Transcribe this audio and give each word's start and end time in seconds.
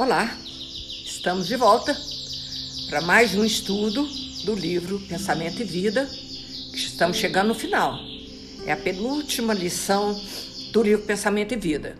Olá, 0.00 0.34
estamos 1.04 1.46
de 1.46 1.56
volta 1.56 1.94
para 2.88 3.02
mais 3.02 3.34
um 3.34 3.44
estudo 3.44 4.08
do 4.46 4.54
livro 4.54 4.98
Pensamento 5.00 5.60
e 5.60 5.64
Vida, 5.64 6.08
estamos 6.72 7.18
chegando 7.18 7.48
no 7.48 7.54
final. 7.54 7.98
É 8.64 8.72
a 8.72 8.78
penúltima 8.78 9.52
lição 9.52 10.18
do 10.72 10.82
livro 10.82 11.04
Pensamento 11.04 11.52
e 11.52 11.58
Vida. 11.58 11.98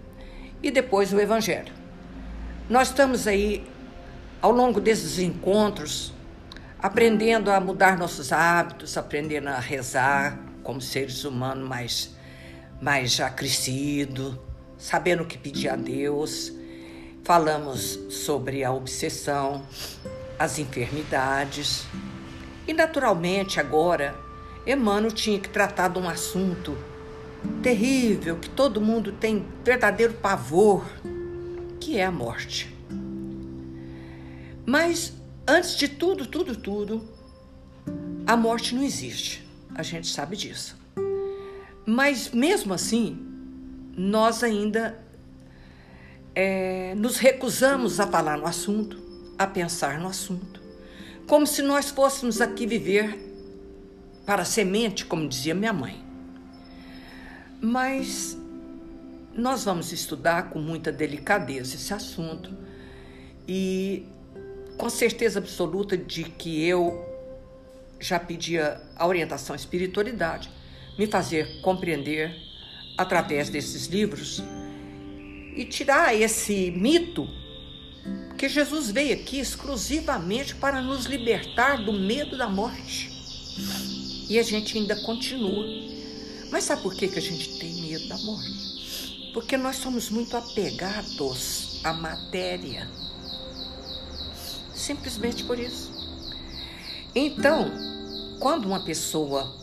E 0.62 0.70
depois 0.70 1.12
o 1.12 1.20
Evangelho. 1.20 1.74
Nós 2.70 2.88
estamos 2.88 3.27
aí, 3.27 3.66
ao 4.41 4.51
longo 4.51 4.80
desses 4.80 5.19
encontros, 5.19 6.10
aprendendo 6.78 7.51
a 7.51 7.60
mudar 7.60 7.98
nossos 7.98 8.32
hábitos, 8.32 8.96
aprendendo 8.96 9.48
a 9.48 9.60
rezar 9.60 10.41
como 10.62 10.80
seres 10.80 11.23
humanos 11.23 11.69
mais, 11.69 12.16
mais 12.80 13.12
já 13.12 13.28
crescidos, 13.28 14.37
sabendo 14.78 15.23
o 15.23 15.27
que 15.27 15.37
pedir 15.37 15.69
a 15.69 15.77
Deus 15.77 16.59
Falamos 17.24 17.98
sobre 18.09 18.65
a 18.65 18.73
obsessão, 18.73 19.62
as 20.38 20.59
enfermidades. 20.59 21.87
E 22.66 22.73
naturalmente 22.73 23.61
agora, 23.61 24.15
Emmanuel 24.66 25.12
tinha 25.12 25.38
que 25.38 25.48
tratar 25.48 25.88
de 25.88 25.98
um 25.98 26.09
assunto 26.09 26.77
terrível 27.62 28.37
que 28.37 28.48
todo 28.48 28.80
mundo 28.80 29.12
tem 29.12 29.45
verdadeiro 29.64 30.14
pavor, 30.14 30.84
que 31.78 31.98
é 31.98 32.05
a 32.05 32.11
morte. 32.11 32.75
Mas 34.66 35.12
antes 35.47 35.77
de 35.77 35.89
tudo, 35.89 36.27
tudo, 36.27 36.56
tudo, 36.56 37.02
a 38.27 38.37
morte 38.37 38.75
não 38.75 38.83
existe. 38.83 39.47
A 39.75 39.83
gente 39.83 40.09
sabe 40.09 40.37
disso. 40.37 40.77
Mas 41.87 42.30
mesmo 42.30 42.73
assim, 42.73 43.19
nós 43.97 44.42
ainda 44.42 44.97
é, 46.42 46.94
nos 46.94 47.19
recusamos 47.19 48.00
a 48.00 48.06
falar 48.06 48.38
no 48.38 48.46
assunto, 48.46 48.98
a 49.36 49.46
pensar 49.46 50.00
no 50.00 50.08
assunto, 50.08 50.58
como 51.27 51.47
se 51.47 51.60
nós 51.60 51.91
fôssemos 51.91 52.41
aqui 52.41 52.66
viver 52.66 53.14
para 54.24 54.42
semente, 54.47 55.05
como 55.05 55.28
dizia 55.28 55.55
minha 55.55 55.72
mãe. 55.72 56.02
Mas 57.60 58.38
nós 59.34 59.64
vamos 59.64 59.92
estudar 59.92 60.48
com 60.48 60.58
muita 60.58 60.91
delicadeza 60.91 61.74
esse 61.74 61.92
assunto 61.92 62.50
e 63.47 64.06
com 64.78 64.88
certeza 64.88 65.41
absoluta 65.41 65.94
de 65.94 66.25
que 66.25 66.66
eu 66.66 67.06
já 68.00 68.19
pedia 68.19 68.80
a 68.97 69.06
orientação 69.06 69.52
à 69.52 69.56
espiritualidade, 69.56 70.50
me 70.98 71.06
fazer 71.06 71.60
compreender 71.60 72.34
através 72.97 73.50
desses 73.50 73.88
livros 73.88 74.42
e 75.56 75.65
tirar 75.65 76.15
esse 76.15 76.70
mito 76.70 77.29
que 78.37 78.48
Jesus 78.48 78.91
veio 78.91 79.15
aqui 79.15 79.39
exclusivamente 79.39 80.55
para 80.55 80.81
nos 80.81 81.05
libertar 81.05 81.84
do 81.84 81.93
medo 81.93 82.39
da 82.39 82.48
morte. 82.48 83.11
E 84.28 84.39
a 84.39 84.43
gente 84.43 84.78
ainda 84.78 84.97
continua. 85.03 85.67
Mas 86.51 86.65
sabe 86.65 86.83
por 86.83 86.95
que, 86.95 87.09
que 87.09 87.19
a 87.19 87.23
gente 87.23 87.59
tem 87.59 87.83
medo 87.83 88.09
da 88.09 88.17
morte? 88.19 89.31
Porque 89.34 89.56
nós 89.56 89.77
somos 89.77 90.09
muito 90.09 90.37
apegados 90.37 91.81
à 91.84 91.93
matéria. 91.93 92.89
Simplesmente 94.75 95.45
por 95.45 95.59
isso. 95.59 95.93
Então, 97.15 97.71
quando 98.39 98.65
uma 98.67 98.84
pessoa 98.84 99.55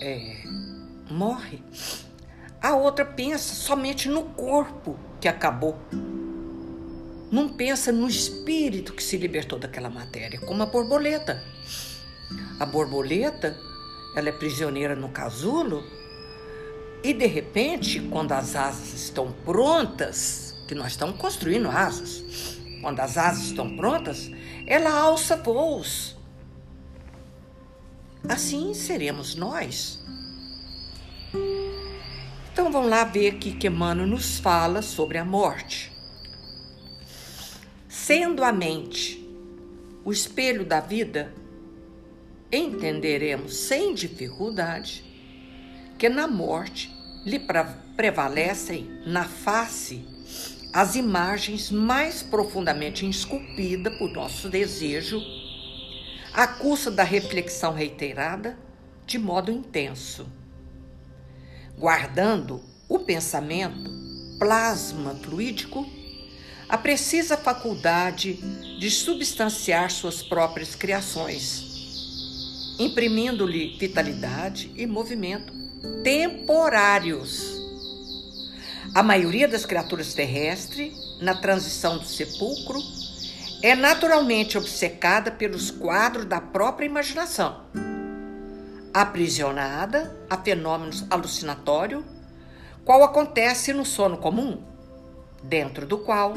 é, 0.00 0.42
morre, 1.10 1.60
a 2.60 2.74
outra 2.74 3.04
pensa 3.04 3.54
somente 3.54 4.08
no 4.08 4.24
corpo 4.30 4.98
que 5.24 5.28
acabou. 5.28 5.74
Não 7.32 7.48
pensa 7.48 7.90
no 7.90 8.06
espírito 8.06 8.92
que 8.92 9.02
se 9.02 9.16
libertou 9.16 9.58
daquela 9.58 9.88
matéria, 9.88 10.38
como 10.38 10.62
a 10.62 10.66
borboleta. 10.66 11.42
A 12.60 12.66
borboleta, 12.66 13.58
ela 14.14 14.28
é 14.28 14.32
prisioneira 14.32 14.94
no 14.94 15.08
casulo 15.08 15.82
e 17.02 17.14
de 17.14 17.24
repente, 17.24 18.00
quando 18.00 18.32
as 18.32 18.54
asas 18.54 18.92
estão 18.92 19.32
prontas, 19.46 20.54
que 20.68 20.74
nós 20.74 20.92
estamos 20.92 21.16
construindo 21.16 21.70
asas, 21.70 22.58
quando 22.82 23.00
as 23.00 23.16
asas 23.16 23.44
estão 23.44 23.74
prontas, 23.78 24.30
ela 24.66 24.90
alça 24.90 25.36
voos. 25.36 26.18
Assim 28.28 28.74
seremos 28.74 29.34
nós. 29.34 30.04
Então 32.54 32.70
vamos 32.70 32.88
lá 32.88 33.02
ver 33.02 33.30
aqui 33.30 33.50
que 33.50 33.66
Emmanuel 33.66 34.06
nos 34.06 34.38
fala 34.38 34.80
sobre 34.80 35.18
a 35.18 35.24
morte. 35.24 35.90
Sendo 37.88 38.44
a 38.44 38.52
mente 38.52 39.28
o 40.04 40.12
espelho 40.12 40.64
da 40.64 40.78
vida, 40.78 41.34
entenderemos 42.52 43.56
sem 43.56 43.92
dificuldade 43.92 45.04
que 45.98 46.08
na 46.08 46.28
morte 46.28 46.94
lhe 47.26 47.40
prevalecem 47.96 48.88
na 49.04 49.24
face 49.24 50.06
as 50.72 50.94
imagens 50.94 51.72
mais 51.72 52.22
profundamente 52.22 53.04
esculpidas 53.04 53.98
por 53.98 54.12
nosso 54.12 54.48
desejo, 54.48 55.20
à 56.32 56.46
custa 56.46 56.88
da 56.88 57.02
reflexão 57.02 57.74
reiterada 57.74 58.56
de 59.04 59.18
modo 59.18 59.50
intenso 59.50 60.43
guardando 61.78 62.60
o 62.88 62.98
pensamento, 62.98 63.90
plasma 64.38 65.14
fluídico, 65.22 65.86
a 66.68 66.78
precisa 66.78 67.36
faculdade 67.36 68.34
de 68.78 68.90
substanciar 68.90 69.90
suas 69.90 70.22
próprias 70.22 70.74
criações, 70.74 72.74
imprimindo-lhe 72.78 73.76
vitalidade 73.78 74.72
e 74.74 74.86
movimento 74.86 75.52
temporários. 76.02 77.62
A 78.94 79.02
maioria 79.02 79.46
das 79.46 79.66
criaturas 79.66 80.14
terrestres, 80.14 80.92
na 81.20 81.34
transição 81.34 81.98
do 81.98 82.06
sepulcro, 82.06 82.80
é 83.62 83.74
naturalmente 83.74 84.56
obcecada 84.56 85.30
pelos 85.30 85.70
quadros 85.70 86.26
da 86.26 86.40
própria 86.40 86.86
imaginação 86.86 87.64
aprisionada 88.94 90.16
a 90.30 90.36
fenômenos 90.36 91.04
alucinatórios, 91.10 92.04
qual 92.84 93.02
acontece 93.02 93.72
no 93.72 93.84
sono 93.84 94.18
comum, 94.18 94.62
dentro 95.42 95.84
do 95.84 95.98
qual, 95.98 96.34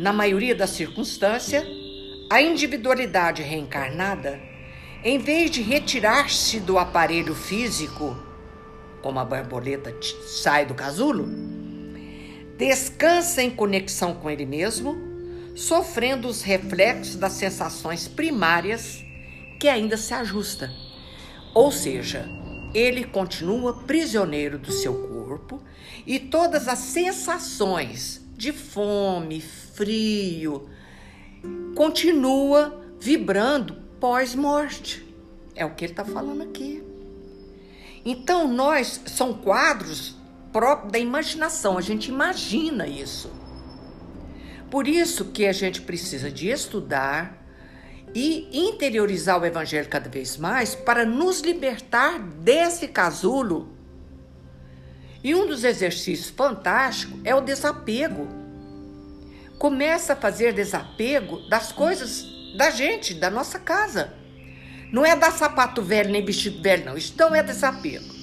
na 0.00 0.12
maioria 0.12 0.52
das 0.52 0.70
circunstâncias, 0.70 1.64
a 2.28 2.42
individualidade 2.42 3.40
reencarnada, 3.40 4.40
em 5.04 5.18
vez 5.18 5.48
de 5.48 5.62
retirar-se 5.62 6.58
do 6.58 6.76
aparelho 6.76 7.36
físico, 7.36 8.16
como 9.00 9.20
a 9.20 9.24
borboleta 9.24 9.94
sai 10.26 10.66
do 10.66 10.74
casulo, 10.74 11.28
descansa 12.58 13.44
em 13.44 13.50
conexão 13.50 14.14
com 14.14 14.28
ele 14.28 14.44
mesmo, 14.44 14.96
sofrendo 15.54 16.26
os 16.26 16.42
reflexos 16.42 17.14
das 17.14 17.34
sensações 17.34 18.08
primárias 18.08 19.04
que 19.60 19.68
ainda 19.68 19.96
se 19.96 20.12
ajusta 20.12 20.68
ou 21.56 21.72
seja, 21.72 22.28
ele 22.74 23.02
continua 23.02 23.72
prisioneiro 23.72 24.58
do 24.58 24.70
seu 24.70 25.08
corpo 25.08 25.58
e 26.06 26.18
todas 26.18 26.68
as 26.68 26.80
sensações 26.80 28.20
de 28.36 28.52
fome, 28.52 29.40
frio, 29.40 30.68
continua 31.74 32.84
vibrando 33.00 33.76
pós-morte. 33.98 35.02
É 35.54 35.64
o 35.64 35.74
que 35.74 35.86
ele 35.86 35.94
está 35.94 36.04
falando 36.04 36.42
aqui. 36.42 36.82
Então, 38.04 38.46
nós 38.46 39.00
são 39.06 39.32
quadros 39.32 40.14
próprios 40.52 40.92
da 40.92 40.98
imaginação, 40.98 41.78
a 41.78 41.80
gente 41.80 42.10
imagina 42.10 42.86
isso. 42.86 43.32
Por 44.70 44.86
isso 44.86 45.24
que 45.24 45.46
a 45.46 45.52
gente 45.52 45.80
precisa 45.80 46.30
de 46.30 46.50
estudar, 46.50 47.45
e 48.16 48.48
interiorizar 48.50 49.38
o 49.38 49.44
Evangelho 49.44 49.90
cada 49.90 50.08
vez 50.08 50.38
mais 50.38 50.74
para 50.74 51.04
nos 51.04 51.42
libertar 51.42 52.18
desse 52.18 52.88
casulo. 52.88 53.68
E 55.22 55.34
um 55.34 55.46
dos 55.46 55.64
exercícios 55.64 56.30
fantásticos 56.30 57.20
é 57.24 57.34
o 57.34 57.42
desapego. 57.42 58.26
Começa 59.58 60.14
a 60.14 60.16
fazer 60.16 60.54
desapego 60.54 61.46
das 61.50 61.72
coisas 61.72 62.24
da 62.56 62.70
gente, 62.70 63.12
da 63.12 63.28
nossa 63.28 63.58
casa. 63.58 64.14
Não 64.90 65.04
é 65.04 65.14
dar 65.14 65.32
sapato 65.32 65.82
velho 65.82 66.10
nem 66.10 66.24
vestido 66.24 66.62
velho, 66.62 66.86
não. 66.86 66.96
Isso 66.96 67.12
não 67.18 67.34
é 67.34 67.42
desapego. 67.42 68.14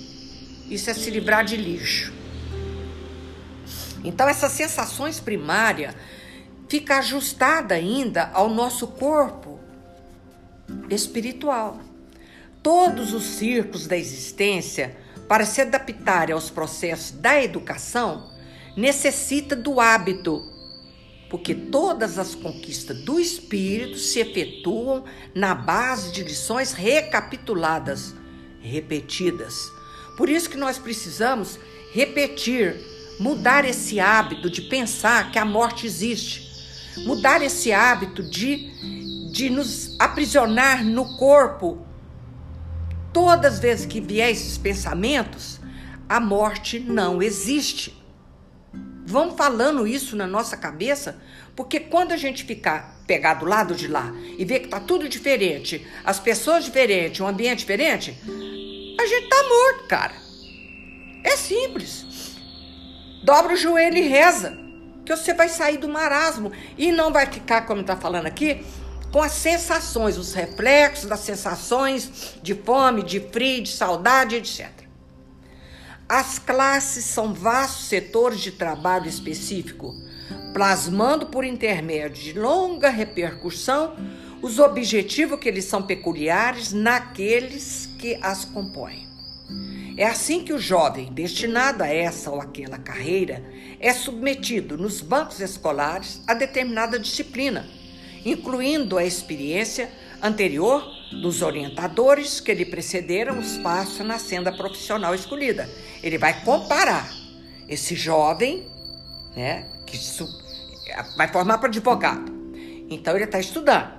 Isso 0.72 0.90
é 0.90 0.94
se 0.96 1.12
livrar 1.12 1.46
de 1.46 1.56
lixo. 1.56 2.12
Então, 4.04 4.28
essas 4.28 4.54
sensações 4.54 5.20
primárias 5.20 5.94
fica 6.68 6.98
ajustada 6.98 7.76
ainda 7.76 8.32
ao 8.34 8.50
nosso 8.50 8.88
corpo 8.88 9.53
espiritual. 10.90 11.80
Todos 12.62 13.14
os 13.14 13.24
círculos 13.24 13.88
da 13.88 13.98
existência, 13.98 14.96
para 15.28 15.46
se 15.46 15.62
adaptarem 15.62 16.34
aos 16.34 16.50
processos 16.50 17.12
da 17.12 17.42
educação, 17.42 18.30
necessita 18.76 19.56
do 19.56 19.80
hábito. 19.80 20.52
porque 21.30 21.56
todas 21.56 22.20
as 22.20 22.36
conquistas 22.36 22.96
do 23.02 23.20
espírito 23.20 23.98
se 23.98 24.20
efetuam 24.20 25.04
na 25.34 25.56
base 25.56 26.12
de 26.12 26.22
lições 26.22 26.74
recapituladas, 26.74 28.14
repetidas. 28.62 29.72
Por 30.16 30.30
isso 30.30 30.48
que 30.48 30.58
nós 30.58 30.78
precisamos 30.78 31.58
repetir, 31.92 32.80
mudar 33.20 33.66
esse 33.66 34.00
hábito 34.00 34.48
de 34.48 34.62
pensar 34.62 35.32
que 35.32 35.40
a 35.40 35.46
morte 35.46 35.88
existe, 35.88 36.48
mudar 36.98 37.42
esse 37.42 37.74
hábito 37.74 38.22
de, 38.22 38.70
de 39.34 39.50
nos 39.50 39.96
aprisionar 39.98 40.86
no 40.86 41.18
corpo. 41.18 41.84
Todas 43.12 43.56
as 43.56 43.60
vezes 43.60 43.86
que 43.88 44.00
vier 44.00 44.30
esses 44.30 44.60
pensamentos, 44.60 45.60
a 46.08 46.20
morte 46.20 46.80
não 46.80 47.20
existe. 47.20 48.00
Vamos 49.08 49.36
falando 49.36 49.88
isso 49.88 50.16
na 50.16 50.28
nossa 50.28 50.56
cabeça, 50.56 51.20
porque 51.56 51.80
quando 51.80 52.12
a 52.12 52.18
gente 52.18 52.44
ficar 52.44 53.02
pegar 53.08 53.34
do 53.34 53.48
lado 53.48 53.74
de 53.74 53.88
lá 53.88 54.14
e 54.38 54.46
ver 54.46 54.60
que 54.60 54.68
tá 54.68 54.80
tudo 54.80 55.10
diferente, 55.10 55.84
as 56.06 56.20
pessoas 56.20 56.64
diferentes, 56.64 57.20
um 57.20 57.28
ambiente 57.28 57.60
diferente, 57.60 58.16
a 58.22 59.06
gente 59.08 59.30
tá 59.30 59.44
morto, 59.50 59.88
cara. 59.88 60.14
É 61.24 61.36
simples. 61.36 62.38
Dobra 63.24 63.54
o 63.54 63.58
joelho 63.58 63.98
e 63.98 64.08
reza, 64.08 64.56
que 65.04 65.16
você 65.16 65.34
vai 65.34 65.50
sair 65.50 65.78
do 65.78 65.90
marasmo 65.90 66.52
e 66.78 66.92
não 66.92 67.12
vai 67.12 67.26
ficar, 67.26 67.66
como 67.66 67.82
está 67.82 67.98
falando 67.98 68.28
aqui, 68.28 68.64
com 69.14 69.22
as 69.22 69.34
sensações, 69.34 70.18
os 70.18 70.34
reflexos 70.34 71.08
das 71.08 71.20
sensações 71.20 72.34
de 72.42 72.56
fome, 72.56 73.04
de 73.04 73.20
frio, 73.20 73.62
de 73.62 73.70
saudade, 73.70 74.38
etc. 74.38 74.72
As 76.10 76.40
classes 76.40 77.06
são 77.06 77.32
vastos 77.32 77.86
setores 77.86 78.40
de 78.40 78.52
trabalho 78.52 79.08
específico, 79.08 79.94
plasmando 80.52 81.28
por 81.28 81.46
intermédio 81.46 82.24
de 82.24 82.40
longa 82.40 82.90
repercussão 82.90 83.96
os 84.42 84.58
objetivos 84.58 85.40
que 85.40 85.48
eles 85.48 85.66
são 85.66 85.84
peculiares 85.84 86.74
naqueles 86.74 87.88
que 88.00 88.18
as 88.20 88.44
compõem. 88.44 89.08
É 89.96 90.06
assim 90.06 90.44
que 90.44 90.54
o 90.54 90.60
jovem 90.60 91.14
destinado 91.14 91.84
a 91.84 91.88
essa 91.88 92.32
ou 92.32 92.42
aquela 92.42 92.80
carreira 92.80 93.46
é 93.80 93.94
submetido 93.94 94.76
nos 94.76 95.02
bancos 95.02 95.40
escolares 95.40 96.20
a 96.28 96.34
determinada 96.34 96.98
disciplina, 96.98 97.83
incluindo 98.26 98.98
a 98.98 99.06
experiência 99.06 99.90
anterior 100.22 100.84
dos 101.12 101.42
orientadores 101.42 102.40
que 102.40 102.54
lhe 102.54 102.66
precederam 102.66 103.38
o 103.38 103.42
espaço 103.42 104.04
na 104.04 104.18
senda 104.18 104.52
profissional 104.52 105.14
escolhida. 105.14 105.70
Ele 106.02 106.18
vai 106.18 106.44
comparar 106.44 107.12
esse 107.68 107.96
jovem, 107.96 108.68
né, 109.36 109.66
que 109.86 109.98
vai 111.18 111.28
formar 111.28 111.58
para 111.58 111.68
advogado. 111.68 112.32
Então 112.90 113.16
ele 113.16 113.26
está 113.26 113.40
estudando. 113.40 113.92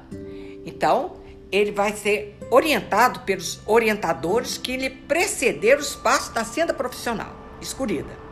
Então 0.65 1.17
ele 1.53 1.73
vai 1.73 1.93
ser 1.93 2.37
orientado 2.51 3.21
pelos 3.21 3.61
orientadores 3.67 4.57
que 4.57 4.77
lhe 4.77 4.91
precederam 4.91 5.81
os 5.81 5.95
passos 5.95 6.33
da 6.33 6.45
senda 6.45 6.73
profissional 6.73 7.35
escolhida. 7.61 8.25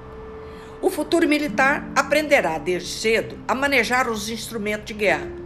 O 0.80 0.90
futuro 0.90 1.28
militar 1.28 1.88
aprenderá 1.94 2.58
desde 2.58 2.88
cedo 2.88 3.38
a 3.46 3.54
manejar 3.54 4.08
os 4.08 4.28
instrumentos 4.28 4.86
de 4.86 4.94
guerra 4.94 5.41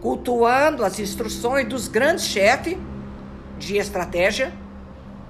cultuando 0.00 0.84
as 0.84 0.98
instruções 0.98 1.68
dos 1.68 1.88
grandes 1.88 2.24
chefes 2.24 2.76
de 3.58 3.76
estratégia. 3.76 4.52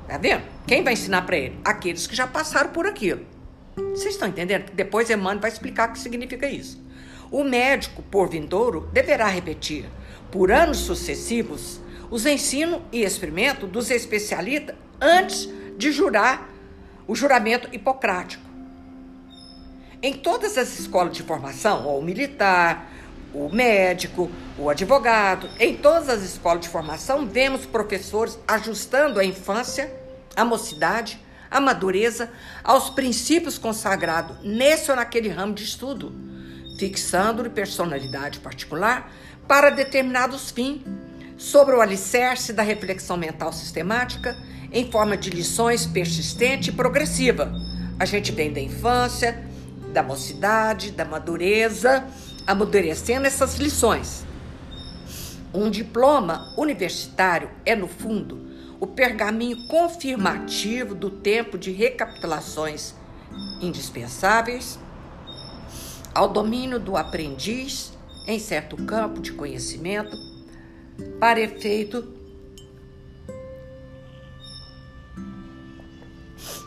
Tá 0.06 0.18
vendo? 0.18 0.42
Quem 0.66 0.82
vai 0.82 0.92
ensinar 0.92 1.22
para 1.22 1.36
ele? 1.36 1.58
Aqueles 1.64 2.06
que 2.06 2.16
já 2.16 2.26
passaram 2.26 2.70
por 2.70 2.86
aquilo. 2.86 3.26
Vocês 3.76 4.14
estão 4.14 4.28
entendendo? 4.28 4.70
Depois 4.72 5.08
Emmanuel 5.10 5.40
vai 5.40 5.50
explicar 5.50 5.88
o 5.88 5.92
que 5.92 5.98
significa 5.98 6.48
isso. 6.48 6.82
O 7.30 7.44
médico, 7.44 8.02
por 8.02 8.28
vindouro, 8.28 8.88
deverá 8.92 9.26
repetir, 9.26 9.84
por 10.30 10.50
anos 10.50 10.78
sucessivos, 10.78 11.80
os 12.10 12.24
ensinos 12.24 12.80
e 12.90 13.02
experimentos 13.02 13.68
dos 13.68 13.90
especialistas 13.90 14.74
antes 15.00 15.48
de 15.76 15.92
jurar 15.92 16.48
o 17.06 17.14
juramento 17.14 17.68
hipocrático. 17.72 18.42
Em 20.02 20.14
todas 20.14 20.56
as 20.56 20.78
escolas 20.78 21.16
de 21.16 21.22
formação, 21.22 21.86
ou 21.86 22.00
militar, 22.02 22.90
o 23.32 23.48
médico, 23.48 24.30
o 24.58 24.70
advogado. 24.70 25.48
Em 25.58 25.76
todas 25.76 26.08
as 26.08 26.22
escolas 26.22 26.62
de 26.62 26.68
formação, 26.68 27.26
vemos 27.26 27.66
professores 27.66 28.38
ajustando 28.46 29.20
a 29.20 29.24
infância, 29.24 29.92
a 30.34 30.44
mocidade, 30.44 31.20
a 31.50 31.60
madureza 31.60 32.30
aos 32.62 32.90
princípios 32.90 33.58
consagrados 33.58 34.36
nesse 34.42 34.90
ou 34.90 34.96
naquele 34.96 35.28
ramo 35.28 35.54
de 35.54 35.64
estudo, 35.64 36.12
fixando-lhe 36.78 37.48
personalidade 37.48 38.40
particular 38.40 39.10
para 39.46 39.70
determinados 39.70 40.50
fins, 40.50 40.82
sobre 41.36 41.74
o 41.76 41.80
alicerce 41.80 42.52
da 42.52 42.64
reflexão 42.64 43.16
mental 43.16 43.52
sistemática, 43.52 44.36
em 44.72 44.90
forma 44.90 45.16
de 45.16 45.30
lições 45.30 45.86
persistente 45.86 46.70
e 46.70 46.72
progressiva. 46.72 47.52
A 47.98 48.04
gente 48.04 48.32
vem 48.32 48.52
da 48.52 48.60
infância, 48.60 49.44
da 49.92 50.02
mocidade, 50.02 50.90
da 50.90 51.04
madureza 51.04 52.04
amadurecendo 52.48 53.26
essas 53.26 53.56
lições. 53.56 54.24
Um 55.52 55.70
diploma 55.70 56.50
universitário 56.56 57.50
é, 57.66 57.76
no 57.76 57.86
fundo, 57.86 58.48
o 58.80 58.86
pergaminho 58.86 59.68
confirmativo 59.68 60.94
do 60.94 61.10
tempo 61.10 61.58
de 61.58 61.70
recapitulações 61.70 62.94
indispensáveis 63.60 64.78
ao 66.14 66.30
domínio 66.30 66.80
do 66.80 66.96
aprendiz 66.96 67.92
em 68.26 68.38
certo 68.38 68.78
campo 68.78 69.20
de 69.20 69.32
conhecimento 69.32 70.16
para 71.20 71.40
efeito 71.40 72.14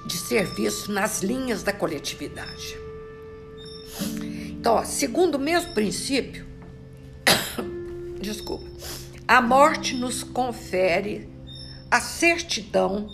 de 0.06 0.18
serviço 0.18 0.92
nas 0.92 1.24
linhas 1.24 1.64
da 1.64 1.74
coletividade. 1.74 2.91
Então, 4.62 4.76
ó, 4.76 4.84
segundo 4.84 5.36
o 5.36 5.40
mesmo 5.40 5.74
princípio, 5.74 6.46
desculpa, 8.22 8.64
a 9.28 9.42
morte 9.42 9.96
nos 9.96 10.22
confere 10.22 11.28
a 11.90 12.00
certidão. 12.00 13.10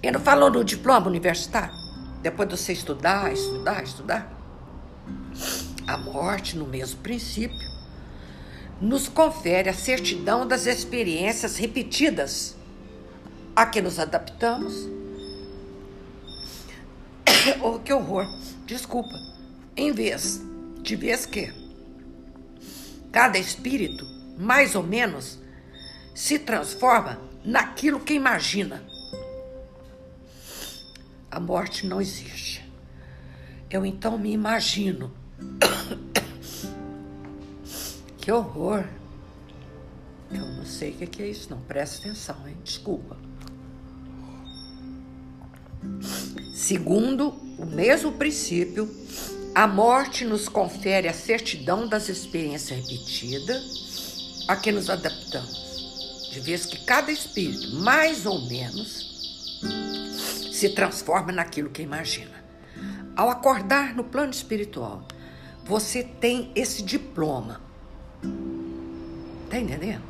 Ele 0.00 0.12
não 0.12 0.20
falou 0.20 0.48
no 0.48 0.62
diploma 0.62 1.08
universitário? 1.08 1.74
Depois 2.22 2.48
de 2.48 2.56
você 2.56 2.72
estudar, 2.72 3.32
estudar, 3.32 3.82
estudar. 3.82 4.32
A 5.84 5.98
morte, 5.98 6.56
no 6.56 6.64
mesmo 6.64 7.00
princípio, 7.00 7.68
nos 8.80 9.08
confere 9.08 9.68
a 9.68 9.74
certidão 9.74 10.46
das 10.46 10.64
experiências 10.64 11.56
repetidas 11.56 12.54
a 13.56 13.66
que 13.66 13.82
nos 13.82 13.98
adaptamos. 13.98 14.88
oh, 17.60 17.80
que 17.80 17.92
horror! 17.92 18.28
Desculpa 18.64 19.29
em 19.80 19.92
vez 19.92 20.42
de 20.82 20.94
vez 20.94 21.24
que 21.24 21.52
cada 23.10 23.38
espírito, 23.38 24.06
mais 24.38 24.74
ou 24.74 24.82
menos, 24.82 25.38
se 26.14 26.38
transforma 26.38 27.18
naquilo 27.44 28.00
que 28.00 28.12
imagina. 28.12 28.84
A 31.30 31.40
morte 31.40 31.86
não 31.86 32.00
existe. 32.00 32.64
Eu 33.70 33.86
então 33.86 34.18
me 34.18 34.32
imagino. 34.32 35.12
que 38.20 38.30
horror! 38.30 38.84
Eu 40.30 40.46
não 40.46 40.64
sei 40.64 40.90
o 40.90 41.06
que 41.06 41.22
é 41.22 41.28
isso, 41.28 41.50
não. 41.50 41.60
Presta 41.62 41.98
atenção, 41.98 42.36
hein? 42.46 42.56
Desculpa. 42.62 43.16
Segundo 46.52 47.30
o 47.58 47.66
mesmo 47.66 48.12
princípio, 48.12 48.88
a 49.54 49.66
morte 49.66 50.24
nos 50.24 50.48
confere 50.48 51.08
a 51.08 51.12
certidão 51.12 51.88
das 51.88 52.08
experiências 52.08 52.78
repetidas 52.78 54.44
a 54.46 54.56
que 54.56 54.70
nos 54.70 54.88
adaptamos, 54.88 56.30
de 56.32 56.40
vez 56.40 56.64
que 56.64 56.84
cada 56.84 57.10
espírito, 57.10 57.76
mais 57.76 58.26
ou 58.26 58.40
menos, 58.48 59.60
se 60.52 60.70
transforma 60.70 61.32
naquilo 61.32 61.70
que 61.70 61.82
imagina. 61.82 62.44
Ao 63.16 63.28
acordar 63.28 63.94
no 63.94 64.04
plano 64.04 64.30
espiritual, 64.30 65.06
você 65.64 66.02
tem 66.02 66.50
esse 66.54 66.82
diploma. 66.82 67.60
Tá 69.50 69.58
entendendo? 69.58 70.02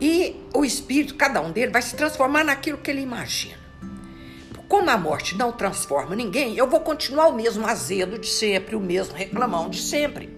E 0.00 0.36
o 0.54 0.64
espírito, 0.64 1.16
cada 1.16 1.40
um 1.40 1.52
deles, 1.52 1.72
vai 1.72 1.82
se 1.82 1.94
transformar 1.94 2.44
naquilo 2.44 2.78
que 2.78 2.90
ele 2.90 3.02
imagina. 3.02 3.59
Como 4.70 4.88
a 4.88 4.96
morte 4.96 5.36
não 5.36 5.50
transforma 5.50 6.14
ninguém, 6.14 6.56
eu 6.56 6.64
vou 6.64 6.78
continuar 6.78 7.26
o 7.26 7.34
mesmo 7.34 7.66
azedo 7.66 8.16
de 8.16 8.28
sempre, 8.28 8.76
o 8.76 8.80
mesmo 8.80 9.16
reclamão 9.16 9.68
de 9.68 9.80
sempre. 9.80 10.30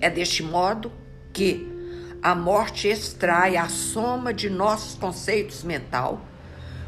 É 0.00 0.10
deste 0.10 0.42
modo 0.42 0.90
que 1.32 1.64
a 2.20 2.34
morte 2.34 2.88
extrai 2.88 3.56
a 3.56 3.68
soma 3.68 4.34
de 4.34 4.50
nossos 4.50 4.96
conceitos 4.96 5.62
mental, 5.62 6.22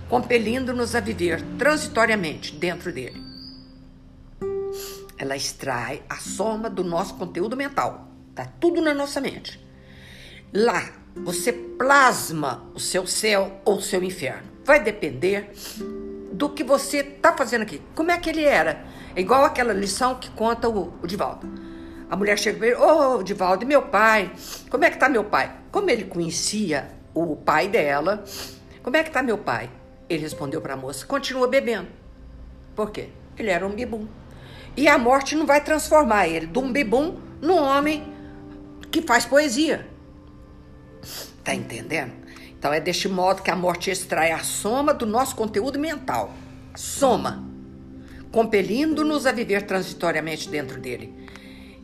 compelindo-nos 0.08 0.96
a 0.96 1.00
viver 1.00 1.40
transitoriamente 1.56 2.56
dentro 2.56 2.92
dele. 2.92 3.22
ela 5.16 5.36
extrai 5.36 6.02
a 6.08 6.16
soma 6.16 6.68
do 6.68 6.82
nosso 6.82 7.14
conteúdo 7.14 7.56
mental. 7.56 8.08
Tá 8.34 8.46
tudo 8.58 8.80
na 8.82 8.92
nossa 8.92 9.20
mente. 9.20 9.64
Lá, 10.52 10.90
você 11.14 11.52
plasma 11.52 12.68
o 12.74 12.80
seu 12.80 13.06
céu 13.06 13.60
ou 13.64 13.76
o 13.76 13.82
seu 13.82 14.02
inferno. 14.02 14.56
Vai 14.64 14.82
depender 14.82 15.52
do 16.36 16.50
que 16.50 16.62
você 16.62 17.02
tá 17.02 17.34
fazendo 17.34 17.62
aqui. 17.62 17.80
Como 17.94 18.10
é 18.10 18.18
que 18.18 18.28
ele 18.28 18.44
era? 18.44 18.84
É 19.14 19.20
igual 19.20 19.44
aquela 19.44 19.72
lição 19.72 20.16
que 20.16 20.30
conta 20.30 20.68
o, 20.68 20.92
o 21.02 21.06
Divaldo. 21.06 21.48
A 22.10 22.16
mulher 22.16 22.38
chega 22.38 22.58
para 22.58 22.66
ele, 22.68 22.76
ô 22.76 23.16
oh, 23.16 23.22
Divaldo, 23.22 23.64
e 23.64 23.66
meu 23.66 23.82
pai? 23.82 24.30
Como 24.70 24.84
é 24.84 24.90
que 24.90 24.98
tá 24.98 25.08
meu 25.08 25.24
pai? 25.24 25.56
Como 25.72 25.88
ele 25.88 26.04
conhecia 26.04 26.90
o 27.14 27.34
pai 27.34 27.68
dela, 27.68 28.22
como 28.82 28.96
é 28.96 29.02
que 29.02 29.10
tá 29.10 29.22
meu 29.22 29.38
pai? 29.38 29.70
Ele 30.08 30.22
respondeu 30.22 30.60
para 30.60 30.74
a 30.74 30.76
moça, 30.76 31.06
continua 31.06 31.48
bebendo. 31.48 31.88
Por 32.74 32.90
quê? 32.90 33.08
Ele 33.38 33.50
era 33.50 33.66
um 33.66 33.70
bibum. 33.70 34.06
E 34.76 34.86
a 34.86 34.98
morte 34.98 35.34
não 35.34 35.46
vai 35.46 35.64
transformar 35.64 36.28
ele 36.28 36.46
de 36.46 36.58
um 36.58 36.70
bibum 36.70 37.18
num 37.40 37.56
homem 37.56 38.12
que 38.90 39.00
faz 39.00 39.24
poesia. 39.24 39.88
Tá 41.42 41.54
entendendo? 41.54 42.12
Então 42.58 42.72
é 42.72 42.80
deste 42.80 43.08
modo 43.08 43.42
que 43.42 43.50
a 43.50 43.56
morte 43.56 43.90
extrai 43.90 44.32
a 44.32 44.40
soma 44.40 44.92
do 44.92 45.06
nosso 45.06 45.36
conteúdo 45.36 45.78
mental. 45.78 46.32
Soma. 46.74 47.44
Compelindo-nos 48.32 49.26
a 49.26 49.32
viver 49.32 49.62
transitoriamente 49.62 50.48
dentro 50.48 50.80
dele. 50.80 51.14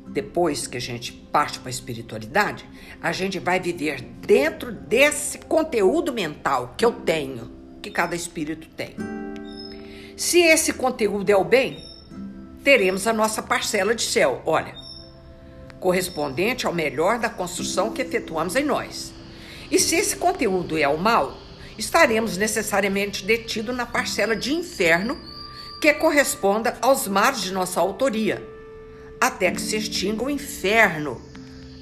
Depois 0.09 0.67
que 0.67 0.76
a 0.76 0.81
gente 0.81 1.12
parte 1.12 1.59
para 1.59 1.69
a 1.69 1.71
espiritualidade, 1.71 2.69
a 3.00 3.12
gente 3.12 3.38
vai 3.38 3.59
viver 3.59 4.02
dentro 4.02 4.73
desse 4.73 5.38
conteúdo 5.38 6.12
mental 6.12 6.75
que 6.76 6.85
eu 6.85 6.93
tenho, 6.93 7.50
que 7.81 7.91
cada 7.91 8.14
espírito 8.14 8.69
tem. 8.76 8.95
Se 10.17 10.41
esse 10.41 10.75
conteúdo 10.75 11.31
é 11.31 11.37
o 11.37 11.45
bem, 11.45 11.83
teremos 12.62 13.07
a 13.07 13.12
nossa 13.12 13.43
parcela 13.43 13.95
de 13.95 14.02
céu, 14.02 14.43
olha, 14.45 14.75
correspondente 15.81 16.67
ao 16.67 16.75
melhor 16.75 17.19
da 17.19 17.31
construção 17.31 17.91
que 17.91 18.02
efetuamos 18.02 18.55
em 18.55 18.64
nós. 18.64 19.12
E 19.73 19.79
se 19.79 19.97
esse 19.97 20.17
conteúdo 20.17 20.76
é 20.76 20.87
o 20.87 20.99
mal, 20.99 21.38
estaremos 21.79 22.37
necessariamente 22.37 23.25
detidos 23.25 23.75
na 23.75 23.87
parcela 23.87 24.37
de 24.37 24.52
inferno 24.52 25.19
que 25.81 25.95
corresponda 25.95 26.76
aos 26.83 27.09
males 27.09 27.41
de 27.41 27.52
nossa 27.52 27.81
autoria, 27.81 28.47
até 29.19 29.50
que 29.50 29.62
se 29.62 29.75
extinga 29.79 30.25
o 30.25 30.31
inferno 30.31 31.23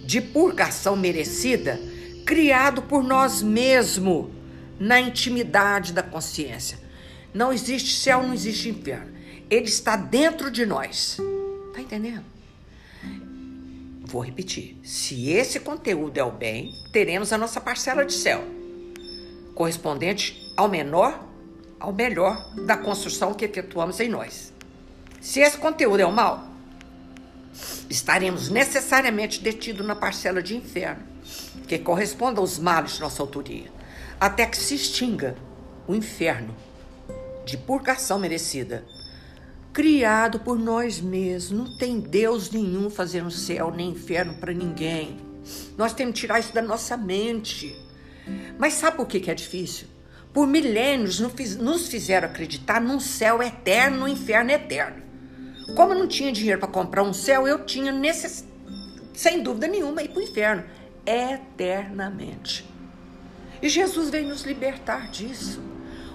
de 0.04 0.20
purgação 0.20 0.94
merecida 0.94 1.80
criado 2.24 2.82
por 2.82 3.02
nós 3.02 3.42
mesmos 3.42 4.28
na 4.78 5.00
intimidade 5.00 5.92
da 5.92 6.02
consciência. 6.02 6.78
Não 7.34 7.52
existe 7.52 8.00
céu, 8.00 8.22
não 8.22 8.32
existe 8.32 8.68
inferno. 8.68 9.12
Ele 9.50 9.66
está 9.66 9.96
dentro 9.96 10.48
de 10.48 10.64
nós. 10.64 11.18
Tá 11.74 11.80
entendendo? 11.80 12.24
Vou 14.10 14.22
repetir. 14.22 14.76
Se 14.82 15.30
esse 15.30 15.60
conteúdo 15.60 16.18
é 16.18 16.24
o 16.24 16.32
bem, 16.32 16.74
teremos 16.92 17.32
a 17.32 17.38
nossa 17.38 17.60
parcela 17.60 18.04
de 18.04 18.12
céu, 18.12 18.42
correspondente 19.54 20.52
ao 20.56 20.68
menor, 20.68 21.28
ao 21.78 21.92
melhor 21.92 22.52
da 22.66 22.76
construção 22.76 23.32
que 23.32 23.44
efetuamos 23.44 24.00
em 24.00 24.08
nós. 24.08 24.52
Se 25.20 25.38
esse 25.38 25.56
conteúdo 25.56 26.00
é 26.00 26.04
o 26.04 26.10
mal, 26.10 26.44
estaremos 27.88 28.48
necessariamente 28.48 29.40
detidos 29.40 29.86
na 29.86 29.94
parcela 29.94 30.42
de 30.42 30.56
inferno, 30.56 31.04
que 31.68 31.78
corresponde 31.78 32.40
aos 32.40 32.58
males 32.58 32.94
de 32.94 33.00
nossa 33.02 33.22
autoria, 33.22 33.70
até 34.18 34.44
que 34.44 34.56
se 34.56 34.74
extinga 34.74 35.36
o 35.86 35.94
inferno 35.94 36.52
de 37.46 37.56
purgação 37.56 38.18
merecida 38.18 38.84
criado 39.80 40.40
por 40.40 40.58
nós 40.58 41.00
mesmos. 41.00 41.58
Não 41.58 41.78
tem 41.78 42.00
Deus 42.00 42.50
nenhum 42.50 42.90
fazendo 42.90 43.30
céu 43.30 43.72
nem 43.74 43.92
inferno 43.92 44.34
para 44.34 44.52
ninguém. 44.52 45.18
Nós 45.74 45.94
temos 45.94 46.12
que 46.12 46.20
tirar 46.20 46.38
isso 46.38 46.52
da 46.52 46.60
nossa 46.60 46.98
mente. 46.98 47.74
Mas 48.58 48.74
sabe 48.74 48.98
por 48.98 49.06
que, 49.06 49.30
é 49.30 49.34
difícil? 49.34 49.88
Por 50.34 50.46
milênios 50.46 51.18
nos 51.18 51.88
fizeram 51.88 52.28
acreditar 52.28 52.78
num 52.78 53.00
céu 53.00 53.42
eterno, 53.42 54.00
num 54.00 54.08
inferno 54.08 54.50
eterno. 54.50 55.02
Como 55.74 55.94
eu 55.94 55.98
não 55.98 56.06
tinha 56.06 56.30
dinheiro 56.30 56.60
para 56.60 56.68
comprar 56.68 57.02
um 57.02 57.14
céu, 57.14 57.48
eu 57.48 57.64
tinha, 57.64 57.90
necess... 57.90 58.44
sem 59.14 59.42
dúvida 59.42 59.66
nenhuma, 59.66 60.02
ir 60.02 60.08
para 60.08 60.20
o 60.20 60.22
inferno 60.22 60.64
eternamente. 61.06 62.68
E 63.62 63.68
Jesus 63.70 64.10
veio 64.10 64.28
nos 64.28 64.42
libertar 64.42 65.10
disso. 65.10 65.69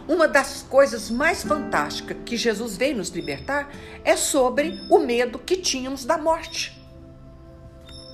Uma 0.08 0.28
das 0.28 0.62
coisas 0.62 1.10
mais 1.10 1.44
fantásticas 1.44 2.18
que 2.24 2.38
Jesus 2.38 2.78
veio 2.78 2.98
nos 2.98 3.10
libertar 3.10 3.74
é 4.04 4.16
sobre 4.16 4.80
o 4.90 5.00
medo 5.00 5.40
que 5.40 5.58
tínhamos 5.58 6.06
da 6.06 6.18
morte. 6.18 6.80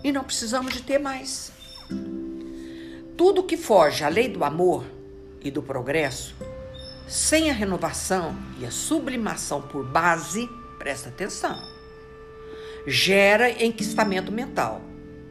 E 0.04 0.12
não 0.12 0.24
precisamos 0.24 0.74
de 0.74 0.82
ter 0.82 1.00
mais. 1.00 1.52
Tudo 3.18 3.44
que 3.44 3.58
foge 3.58 4.04
à 4.04 4.08
lei 4.08 4.30
do 4.30 4.44
amor 4.44 4.86
e 5.42 5.52
do 5.52 5.62
progresso, 5.62 6.36
sem 7.08 7.50
a 7.50 7.54
renovação 7.54 8.36
e 8.58 8.66
a 8.66 8.72
sublimação 8.72 9.62
por 9.62 9.86
base, 9.86 10.50
presta 10.80 11.10
atenção, 11.10 11.62
gera 12.88 13.52
enquistamento 13.64 14.32
mental, 14.32 14.82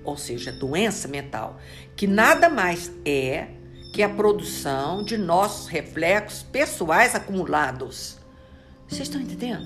ou 0.04 0.16
seja, 0.16 0.52
doença 0.52 1.08
mental, 1.08 1.58
que 1.96 2.06
nada 2.06 2.50
mais 2.50 2.92
é 3.04 3.48
que 3.92 4.02
é 4.02 4.04
a 4.04 4.08
produção 4.08 5.02
de 5.02 5.18
nossos 5.18 5.66
reflexos 5.66 6.42
pessoais 6.42 7.14
acumulados. 7.14 8.18
Vocês 8.86 9.02
estão 9.02 9.20
entendendo? 9.20 9.64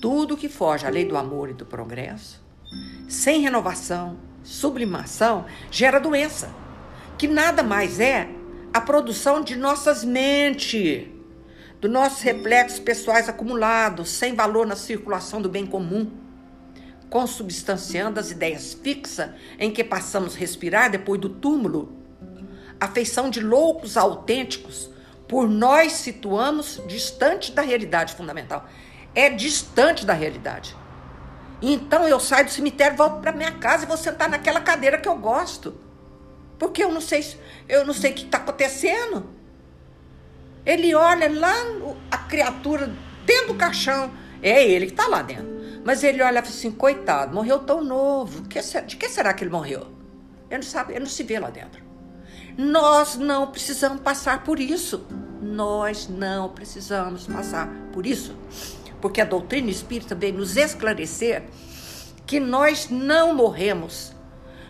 Tudo 0.00 0.36
que 0.36 0.48
foge 0.48 0.86
à 0.86 0.90
lei 0.90 1.04
do 1.04 1.16
amor 1.16 1.50
e 1.50 1.54
do 1.54 1.64
progresso, 1.64 2.40
sem 3.08 3.40
renovação, 3.40 4.18
sublimação, 4.42 5.46
gera 5.70 5.98
doença, 5.98 6.54
que 7.16 7.26
nada 7.26 7.62
mais 7.62 7.98
é 7.98 8.28
a 8.72 8.80
produção 8.80 9.40
de 9.40 9.56
nossas 9.56 10.04
mentes, 10.04 11.08
dos 11.80 11.90
nossos 11.90 12.20
reflexos 12.20 12.78
pessoais 12.78 13.28
acumulados, 13.28 14.10
sem 14.10 14.34
valor 14.34 14.66
na 14.66 14.76
circulação 14.76 15.40
do 15.40 15.48
bem 15.48 15.66
comum, 15.66 16.10
consubstanciando 17.08 18.20
as 18.20 18.30
ideias 18.30 18.74
fixas 18.74 19.30
em 19.58 19.70
que 19.70 19.82
passamos 19.82 20.34
respirar 20.34 20.90
depois 20.90 21.20
do 21.20 21.28
túmulo 21.28 22.05
afeição 22.80 23.30
de 23.30 23.40
loucos 23.40 23.96
autênticos, 23.96 24.90
por 25.28 25.48
nós 25.48 25.92
situamos 25.92 26.80
distante 26.86 27.52
da 27.52 27.62
realidade 27.62 28.14
fundamental. 28.14 28.66
É 29.14 29.30
distante 29.30 30.04
da 30.06 30.12
realidade. 30.12 30.76
Então 31.60 32.06
eu 32.06 32.20
saio 32.20 32.44
do 32.44 32.50
cemitério, 32.50 32.96
volto 32.96 33.20
para 33.20 33.32
minha 33.32 33.52
casa 33.52 33.84
e 33.84 33.88
vou 33.88 33.96
sentar 33.96 34.28
naquela 34.28 34.60
cadeira 34.60 34.98
que 34.98 35.08
eu 35.08 35.16
gosto. 35.16 35.74
Porque 36.58 36.84
eu 36.84 36.92
não 36.92 37.00
sei, 37.00 37.24
eu 37.68 37.84
não 37.84 37.94
sei 37.94 38.12
o 38.12 38.14
que 38.14 38.24
está 38.24 38.38
acontecendo. 38.38 39.26
Ele 40.64 40.94
olha 40.94 41.28
lá 41.30 41.54
a 42.10 42.18
criatura 42.18 42.92
dentro 43.24 43.48
do 43.48 43.54
caixão. 43.54 44.10
É 44.42 44.64
ele 44.64 44.86
que 44.86 44.92
está 44.92 45.06
lá 45.06 45.22
dentro. 45.22 45.56
Mas 45.84 46.02
ele 46.02 46.22
olha 46.22 46.40
assim, 46.40 46.70
coitado, 46.70 47.34
morreu 47.34 47.60
tão 47.60 47.82
novo. 47.82 48.42
De 48.42 48.96
que 48.96 49.08
será 49.08 49.32
que 49.32 49.44
ele 49.44 49.50
morreu? 49.50 49.86
Ele 50.50 50.58
não 50.58 50.62
sabe, 50.62 50.92
ele 50.92 51.00
não 51.00 51.06
se 51.06 51.22
vê 51.22 51.38
lá 51.38 51.50
dentro. 51.50 51.85
Nós 52.56 53.16
não 53.16 53.48
precisamos 53.48 54.00
passar 54.00 54.42
por 54.42 54.58
isso. 54.58 55.04
Nós 55.42 56.08
não 56.08 56.48
precisamos 56.48 57.26
passar 57.26 57.68
por 57.92 58.06
isso. 58.06 58.34
Porque 59.00 59.20
a 59.20 59.26
doutrina 59.26 59.70
espírita 59.70 60.14
vem 60.14 60.32
nos 60.32 60.56
esclarecer 60.56 61.44
que 62.26 62.40
nós 62.40 62.88
não 62.88 63.34
morremos. 63.34 64.12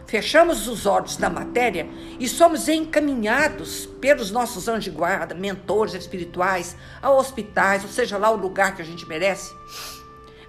Fechamos 0.07 0.69
os 0.69 0.87
olhos 0.87 1.17
da 1.17 1.31
matéria 1.31 1.89
e 2.19 2.29
somos 2.29 2.69
encaminhados 2.69 3.87
pelos 4.01 4.31
nossos 4.31 4.69
anjos 4.69 4.85
de 4.85 4.91
guarda, 4.91 5.35
mentores 5.35 5.95
espirituais, 5.95 6.77
a 7.03 7.11
hospitais, 7.11 7.83
ou 7.83 7.91
seja 7.91 8.17
lá 8.17 8.31
o 8.31 8.37
lugar 8.37 8.77
que 8.77 8.83
a 8.83 8.85
gente 8.85 9.07
merece. 9.07 9.53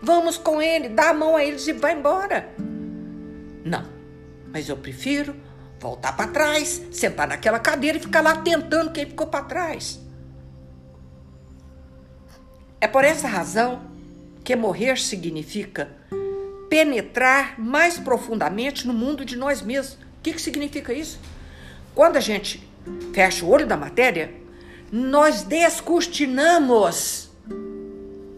Vamos 0.01 0.37
com 0.37 0.61
ele, 0.61 0.89
dá 0.89 1.09
a 1.09 1.13
mão 1.13 1.35
a 1.35 1.43
eles 1.43 1.67
e 1.67 1.73
vai 1.73 1.93
embora. 1.93 2.53
Não, 3.65 3.83
mas 4.53 4.69
eu 4.69 4.77
prefiro 4.77 5.35
voltar 5.79 6.15
para 6.15 6.31
trás, 6.31 6.81
sentar 6.91 7.27
naquela 7.27 7.59
cadeira 7.59 7.97
e 7.97 8.01
ficar 8.01 8.21
lá 8.21 8.37
tentando 8.37 8.91
quem 8.91 9.05
ficou 9.05 9.27
para 9.27 9.45
trás. 9.45 9.99
É 12.79 12.87
por 12.87 13.03
essa 13.03 13.27
razão 13.27 13.81
que 14.43 14.55
morrer 14.55 14.97
significa 14.97 15.89
penetrar 16.69 17.59
mais 17.59 17.97
profundamente 17.97 18.85
no 18.85 18.93
mundo 18.93 19.25
de 19.25 19.35
nós 19.35 19.61
mesmos. 19.61 19.93
O 19.95 20.21
que, 20.23 20.33
que 20.33 20.41
significa 20.41 20.93
isso? 20.93 21.19
Quando 21.95 22.17
a 22.17 22.21
gente 22.21 22.67
fecha 23.13 23.45
o 23.45 23.49
olho 23.49 23.65
da 23.65 23.77
matéria, 23.77 24.33
nós 24.91 25.43
descortinamos 25.43 27.29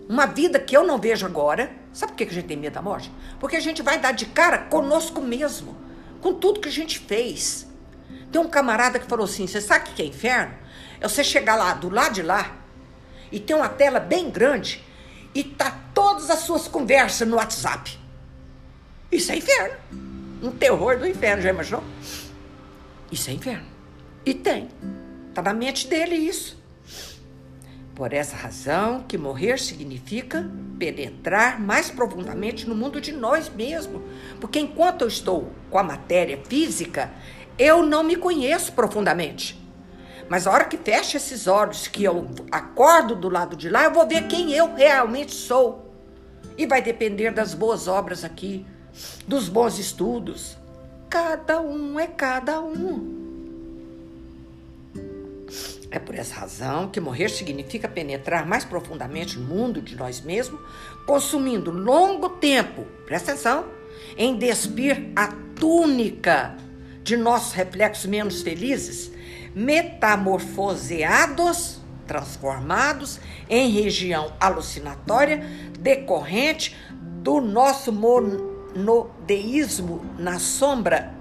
uma 0.07 0.25
vida 0.25 0.59
que 0.59 0.75
eu 0.75 0.85
não 0.85 0.97
vejo 0.97 1.25
agora. 1.25 1.71
Sabe 1.91 2.13
por 2.13 2.17
que 2.17 2.23
a 2.23 2.31
gente 2.31 2.47
tem 2.47 2.57
medo 2.57 2.73
da 2.73 2.81
morte? 2.81 3.11
Porque 3.39 3.55
a 3.55 3.59
gente 3.59 3.81
vai 3.81 3.99
dar 3.99 4.11
de 4.11 4.25
cara 4.27 4.57
conosco 4.57 5.21
mesmo 5.21 5.88
com 6.21 6.33
tudo 6.33 6.59
que 6.59 6.69
a 6.69 6.71
gente 6.71 6.99
fez. 6.99 7.67
Tem 8.31 8.39
um 8.39 8.49
camarada 8.49 8.99
que 8.99 9.07
falou 9.07 9.25
assim: 9.25 9.47
você 9.47 9.61
sabe 9.61 9.89
o 9.89 9.93
que 9.93 10.01
é 10.01 10.05
inferno? 10.05 10.53
É 10.99 11.07
você 11.07 11.23
chegar 11.23 11.55
lá 11.55 11.73
do 11.73 11.89
lado 11.89 12.13
de 12.13 12.21
lá 12.21 12.57
e 13.31 13.39
tem 13.39 13.55
uma 13.55 13.69
tela 13.69 13.99
bem 13.99 14.29
grande 14.29 14.83
e 15.33 15.43
tá 15.43 15.79
todas 15.93 16.29
as 16.29 16.39
suas 16.39 16.67
conversas 16.67 17.27
no 17.27 17.37
WhatsApp. 17.37 17.97
Isso 19.11 19.31
é 19.31 19.37
inferno. 19.37 19.77
Um 20.41 20.51
terror 20.51 20.97
do 20.97 21.07
inferno, 21.07 21.41
já 21.41 21.49
imaginou? 21.49 21.83
Isso 23.11 23.29
é 23.29 23.33
inferno. 23.33 23.67
E 24.25 24.33
tem. 24.33 24.69
Está 25.29 25.41
na 25.41 25.53
mente 25.53 25.87
dele 25.87 26.15
isso. 26.15 26.58
Por 27.99 28.13
essa 28.13 28.37
razão 28.37 29.03
que 29.05 29.17
morrer 29.17 29.59
significa 29.59 30.49
penetrar 30.79 31.59
mais 31.59 31.91
profundamente 31.91 32.65
no 32.65 32.73
mundo 32.73 33.01
de 33.01 33.11
nós 33.11 33.49
mesmos. 33.49 34.01
Porque 34.39 34.57
enquanto 34.57 35.01
eu 35.01 35.09
estou 35.09 35.51
com 35.69 35.77
a 35.77 35.83
matéria 35.83 36.39
física, 36.47 37.11
eu 37.57 37.83
não 37.83 38.01
me 38.01 38.15
conheço 38.15 38.71
profundamente. 38.71 39.61
Mas 40.29 40.47
a 40.47 40.51
hora 40.51 40.63
que 40.63 40.77
fecha 40.77 41.17
esses 41.17 41.45
olhos, 41.45 41.89
que 41.89 42.05
eu 42.05 42.29
acordo 42.49 43.15
do 43.15 43.27
lado 43.27 43.57
de 43.57 43.67
lá, 43.67 43.83
eu 43.83 43.91
vou 43.91 44.07
ver 44.07 44.27
quem 44.29 44.53
eu 44.53 44.73
realmente 44.75 45.33
sou. 45.33 45.93
E 46.57 46.65
vai 46.65 46.81
depender 46.81 47.31
das 47.31 47.53
boas 47.53 47.89
obras 47.89 48.23
aqui, 48.23 48.65
dos 49.27 49.49
bons 49.49 49.77
estudos. 49.77 50.57
Cada 51.09 51.59
um 51.59 51.99
é 51.99 52.07
cada 52.07 52.61
um. 52.61 53.18
É 55.91 55.97
por 55.97 56.13
essa 56.15 56.35
razão 56.35 56.87
que 56.89 56.99
morrer 56.99 57.29
significa 57.29 57.87
penetrar 57.87 58.45
mais 58.45 58.63
profundamente 58.63 59.39
no 59.39 59.45
mundo 59.45 59.81
de 59.81 59.95
nós 59.95 60.21
mesmos, 60.21 60.61
consumindo 61.05 61.71
longo 61.71 62.29
tempo, 62.29 62.85
presta 63.05 63.31
atenção, 63.31 63.65
em 64.17 64.37
despir 64.37 65.11
a 65.15 65.27
túnica 65.55 66.55
de 67.03 67.17
nossos 67.17 67.53
reflexos 67.53 68.05
menos 68.05 68.41
felizes, 68.41 69.11
metamorfoseados, 69.55 71.79
transformados 72.05 73.19
em 73.49 73.69
região 73.69 74.33
alucinatória 74.39 75.43
decorrente 75.79 76.77
do 76.91 77.41
nosso 77.41 77.91
monodeísmo 77.91 80.05
na 80.17 80.39
sombra 80.39 81.13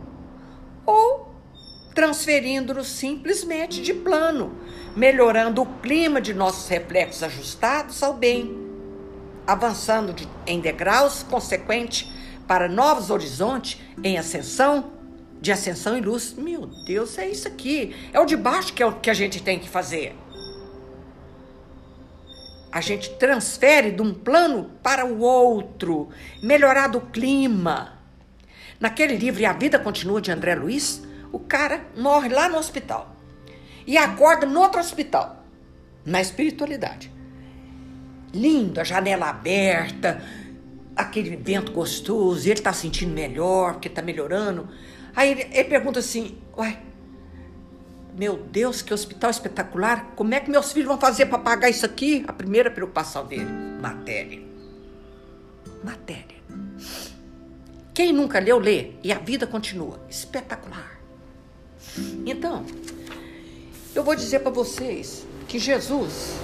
ou 0.87 1.28
transferindo-nos 1.99 2.87
simplesmente 2.87 3.83
de 3.83 3.93
plano, 3.93 4.57
melhorando 4.95 5.63
o 5.63 5.67
clima 5.81 6.21
de 6.21 6.33
nossos 6.33 6.69
reflexos 6.69 7.25
ajustados 7.25 8.01
ao 8.05 8.15
bem, 8.15 8.57
avançando 9.45 10.13
de, 10.13 10.29
em 10.47 10.61
degraus 10.61 11.25
consequentes 11.25 12.09
para 12.47 12.69
novos 12.69 13.11
horizontes 13.11 13.81
em 14.05 14.17
ascensão, 14.17 14.93
de 15.41 15.51
ascensão 15.51 15.99
e 15.99 16.01
luz. 16.01 16.35
Meu 16.39 16.67
Deus, 16.87 17.19
é 17.19 17.29
isso 17.29 17.49
aqui. 17.49 17.97
É 18.13 18.21
o 18.21 18.25
de 18.25 18.37
baixo 18.37 18.75
que 18.75 18.83
é 18.85 18.87
o 18.87 18.93
que 18.93 19.11
a 19.11 19.15
gente 19.15 19.43
tem 19.43 19.59
que 19.59 19.69
fazer. 19.69 20.15
A 22.71 22.81
gente 22.81 23.11
transfere 23.17 23.91
de 23.91 24.03
um 24.03 24.15
plano 24.15 24.71
para 24.85 25.05
o 25.05 25.19
outro, 25.19 26.11
melhorar 26.41 26.95
o 26.95 27.01
clima. 27.01 27.99
Naquele 28.79 29.17
livro 29.17 29.43
E 29.43 29.47
a 29.47 29.53
Vida 29.53 29.81
Continua 29.81 30.21
de 30.21 30.31
André 30.31 30.55
Luiz, 30.55 31.08
o 31.33 31.39
cara 31.39 31.87
morre 31.97 32.29
lá 32.29 32.49
no 32.49 32.59
hospital 32.59 33.15
e 33.87 33.97
acorda 33.97 34.47
no 34.47 34.61
outro 34.61 34.81
hospital, 34.81 35.45
na 36.05 36.21
espiritualidade. 36.21 37.13
Lindo, 38.33 38.81
a 38.81 38.85
janela 38.85 39.31
aberta, 39.31 40.23
aquele 40.95 41.37
vento 41.37 41.73
gostoso, 41.73 42.47
ele 42.47 42.59
está 42.59 42.73
sentindo 42.73 43.13
melhor, 43.13 43.75
porque 43.75 43.89
está 43.89 44.03
melhorando. 44.03 44.69
Aí 45.17 45.31
ele, 45.31 45.49
ele 45.51 45.69
pergunta 45.69 46.01
assim: 46.01 46.37
Ué, 46.57 46.79
meu 48.15 48.37
Deus, 48.37 48.83
que 48.83 48.93
hospital 48.93 49.31
espetacular, 49.31 50.13
como 50.17 50.35
é 50.35 50.41
que 50.41 50.51
meus 50.51 50.73
filhos 50.73 50.89
vão 50.89 50.99
fazer 50.99 51.27
para 51.27 51.39
pagar 51.39 51.71
isso 51.71 51.87
aqui? 51.87 52.25
A 52.27 52.33
primeira 52.33 52.71
preocupação 52.71 53.25
dele: 53.25 53.51
matéria. 53.81 54.43
Matéria. 55.83 56.37
Quem 57.95 58.13
nunca 58.13 58.39
leu, 58.39 58.59
lê. 58.59 58.93
E 59.03 59.13
a 59.13 59.19
vida 59.19 59.47
continua. 59.47 60.05
Espetacular. 60.09 60.98
Então, 62.27 62.65
eu 63.95 64.03
vou 64.03 64.15
dizer 64.15 64.41
para 64.41 64.51
vocês 64.51 65.27
que 65.47 65.59
Jesus 65.59 66.37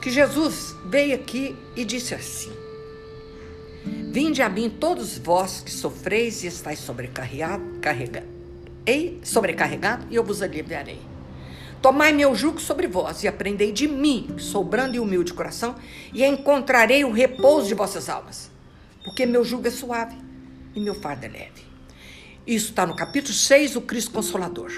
que 0.00 0.10
Jesus 0.10 0.74
veio 0.86 1.14
aqui 1.14 1.56
e 1.76 1.84
disse 1.84 2.14
assim: 2.14 2.52
Vinde 4.10 4.40
a 4.40 4.48
mim 4.48 4.70
todos 4.70 5.18
vós 5.18 5.60
que 5.60 5.70
sofreis 5.70 6.42
e 6.44 6.46
estáis 6.46 6.78
sobrecarregado, 6.78 7.62
carrega, 7.80 8.24
e 8.86 9.18
sobrecarregado, 9.22 10.06
e 10.10 10.16
eu 10.16 10.24
vos 10.24 10.40
aliviarei. 10.40 11.00
Tomai 11.82 12.12
meu 12.12 12.34
jugo 12.34 12.60
sobre 12.60 12.88
vós 12.88 13.22
e 13.22 13.28
aprendei 13.28 13.70
de 13.70 13.86
mim, 13.86 14.34
que 14.36 14.42
sou 14.42 14.64
brando 14.64 14.96
e 14.96 15.00
humilde 15.00 15.30
de 15.30 15.36
coração, 15.36 15.76
e 16.12 16.24
encontrarei 16.24 17.04
o 17.04 17.12
repouso 17.12 17.68
de 17.68 17.74
vossas 17.74 18.08
almas. 18.08 18.50
Porque 19.04 19.24
meu 19.24 19.44
jugo 19.44 19.68
é 19.68 19.70
suave 19.70 20.16
e 20.74 20.80
meu 20.80 20.94
fardo 20.94 21.26
é 21.26 21.28
leve. 21.28 21.68
Isso 22.48 22.70
está 22.70 22.86
no 22.86 22.96
capítulo 22.96 23.34
6 23.34 23.72
do 23.72 23.82
Cristo 23.82 24.10
Consolador, 24.10 24.72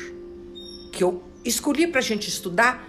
que 0.93 1.05
eu 1.05 1.23
escolhi 1.45 1.87
para 1.87 2.01
a 2.01 2.03
gente 2.03 2.29
estudar 2.29 2.85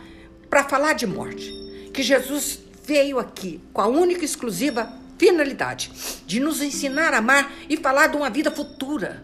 para 0.49 0.63
falar 0.63 0.93
de 0.93 1.05
morte. 1.05 1.53
Que 1.93 2.01
Jesus 2.01 2.57
veio 2.83 3.19
aqui 3.19 3.61
com 3.71 3.79
a 3.79 3.85
única 3.85 4.23
e 4.23 4.25
exclusiva 4.25 4.91
finalidade 5.19 5.91
de 6.25 6.39
nos 6.39 6.63
ensinar 6.63 7.13
a 7.13 7.19
amar 7.19 7.53
e 7.69 7.77
falar 7.77 8.07
de 8.07 8.17
uma 8.17 8.27
vida 8.31 8.49
futura. 8.49 9.23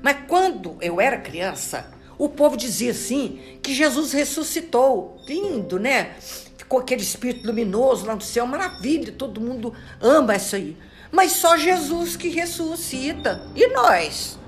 Mas 0.00 0.18
quando 0.28 0.76
eu 0.80 1.00
era 1.00 1.18
criança, 1.18 1.92
o 2.16 2.28
povo 2.28 2.56
dizia 2.56 2.92
assim 2.92 3.58
que 3.60 3.74
Jesus 3.74 4.12
ressuscitou. 4.12 5.20
Lindo, 5.26 5.80
né? 5.80 6.14
Ficou 6.56 6.78
aquele 6.78 7.02
espírito 7.02 7.48
luminoso 7.48 8.06
lá 8.06 8.14
no 8.14 8.20
céu, 8.20 8.46
maravilha, 8.46 9.10
todo 9.10 9.40
mundo 9.40 9.74
ama 10.00 10.36
isso 10.36 10.54
aí. 10.54 10.76
Mas 11.10 11.32
só 11.32 11.56
Jesus 11.56 12.14
que 12.14 12.28
ressuscita. 12.28 13.44
E 13.56 13.66
nós? 13.66 14.40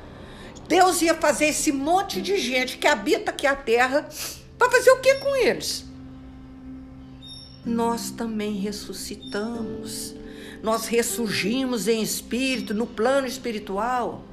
Deus 0.69 1.03
ia 1.03 1.15
fazer 1.15 1.47
esse 1.47 1.71
monte 1.71 2.21
de 2.23 2.37
gente 2.39 2.79
que 2.79 2.87
habita 2.87 3.31
aqui 3.31 3.47
a 3.47 3.55
terra 3.55 4.09
para 4.59 4.71
fazer 4.71 4.91
o 4.91 5.01
que 5.01 5.15
com 5.17 5.37
eles? 5.37 5.85
Nós 7.65 8.11
também 8.11 8.55
ressuscitamos. 8.57 10.15
Nós 10.63 10.87
ressurgimos 10.87 11.89
em 11.89 12.03
espírito, 12.03 12.73
no 12.73 12.87
plano 12.87 13.27
espiritual. 13.27 14.25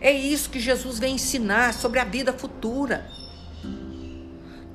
É 0.00 0.12
isso 0.12 0.50
que 0.50 0.60
Jesus 0.60 0.98
vem 0.98 1.14
ensinar 1.14 1.74
sobre 1.74 1.98
a 1.98 2.04
vida 2.04 2.32
futura. 2.32 3.10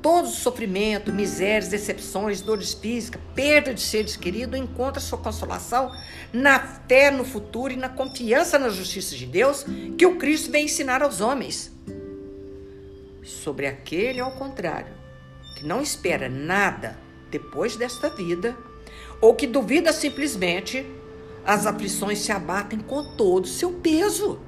Todo 0.06 0.28
sofrimento, 0.28 1.12
misérias, 1.12 1.68
decepções, 1.68 2.40
dores 2.40 2.76
físicas, 2.76 3.20
perda 3.34 3.74
de 3.74 3.82
seres 3.82 4.16
queridos, 4.16 4.60
encontra 4.60 5.02
sua 5.02 5.18
consolação 5.18 5.92
na 6.32 6.60
fé 6.60 7.10
no 7.10 7.26
futuro 7.26 7.74
e 7.74 7.76
na 7.76 7.90
confiança 7.90 8.60
na 8.60 8.70
justiça 8.70 9.16
de 9.16 9.26
Deus 9.26 9.66
que 9.98 10.06
o 10.06 10.18
Cristo 10.18 10.52
vem 10.52 10.66
ensinar 10.66 11.02
aos 11.02 11.22
homens. 11.22 11.72
Sobre 13.24 13.66
aquele, 13.66 14.20
ao 14.20 14.34
contrário, 14.34 14.94
que 15.58 15.66
não 15.66 15.82
espera 15.82 16.30
nada 16.30 16.96
depois 17.32 17.76
desta 17.76 18.08
vida, 18.08 18.56
ou 19.20 19.34
que 19.34 19.48
duvida 19.48 19.92
simplesmente, 19.92 20.86
as 21.44 21.66
aflições 21.66 22.20
se 22.20 22.32
abatem 22.32 22.78
com 22.78 23.16
todo 23.16 23.46
o 23.46 23.48
seu 23.48 23.72
peso. 23.72 24.40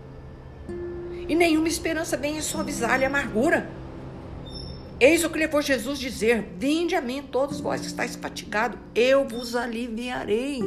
E 1.28 1.34
nenhuma 1.34 1.68
esperança 1.68 2.16
vem 2.16 2.40
suavizar-lhe 2.44 3.06
a 3.06 3.08
amargura 3.08 3.76
Eis 5.00 5.24
o 5.24 5.30
que 5.30 5.38
levou 5.38 5.62
Jesus 5.62 6.00
dizer: 6.00 6.54
Vinde 6.58 6.96
a 6.96 7.02
mim, 7.02 7.22
todos 7.22 7.60
vós 7.60 7.82
que 7.82 7.88
estáis 7.88 8.16
fatigados, 8.16 8.80
eu 8.96 9.28
vos 9.28 9.56
aliviarei. 9.56 10.62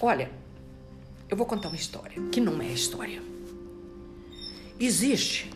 Olha, 0.00 0.30
eu 1.28 1.36
vou 1.36 1.46
contar 1.46 1.68
uma 1.68 1.76
história 1.76 2.20
que 2.32 2.40
não 2.40 2.60
é 2.60 2.66
história. 2.66 3.22
Existe 4.80 5.50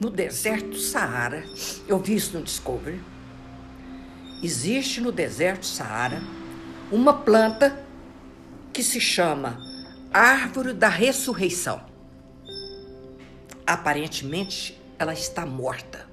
no 0.00 0.10
deserto 0.10 0.76
Saara, 0.76 1.44
eu 1.86 1.98
vi 1.98 2.16
isso 2.16 2.36
no 2.36 2.44
Discovery. 2.44 3.00
Existe 4.42 5.00
no 5.00 5.12
deserto 5.12 5.66
Saara 5.66 6.20
uma 6.90 7.12
planta 7.12 7.84
que 8.72 8.82
se 8.82 9.00
chama 9.00 9.58
Árvore 10.12 10.72
da 10.72 10.88
Ressurreição 10.88 11.85
aparentemente 13.66 14.80
ela 14.98 15.12
está 15.12 15.44
morta 15.44 16.06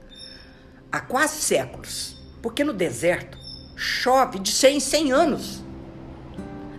há 0.93 0.99
quase 0.99 1.41
séculos, 1.41 2.15
porque 2.39 2.63
no 2.63 2.71
deserto 2.71 3.35
chove 3.75 4.37
de 4.37 4.51
100 4.51 4.77
em 4.77 4.79
100 4.79 5.11
anos. 5.11 5.63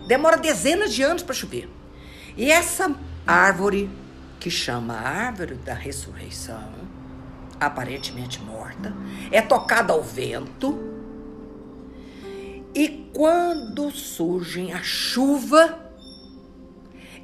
Demora 0.07 0.37
dezenas 0.37 0.95
de 0.95 1.03
anos 1.03 1.25
para 1.25 1.35
chover. 1.35 1.69
E 2.37 2.49
essa 2.49 2.95
árvore, 3.27 3.91
que 4.39 4.49
chama 4.51 4.95
árvore 4.95 5.57
da 5.57 5.75
ressurreição, 5.75 6.71
aparentemente 7.59 8.41
morta, 8.41 8.95
é 9.33 9.43
tocada 9.43 9.93
ao 9.93 10.03
vento. 10.03 10.79
E 12.73 13.11
quando 13.13 13.91
surge 13.91 14.71
a 14.71 14.83
chuva, 14.83 15.91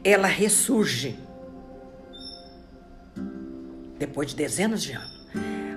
ela 0.02 0.26
ressurge 0.26 1.16
depois 4.00 4.30
de 4.30 4.36
dezenas 4.36 4.82
de 4.82 4.92
anos. 4.92 5.20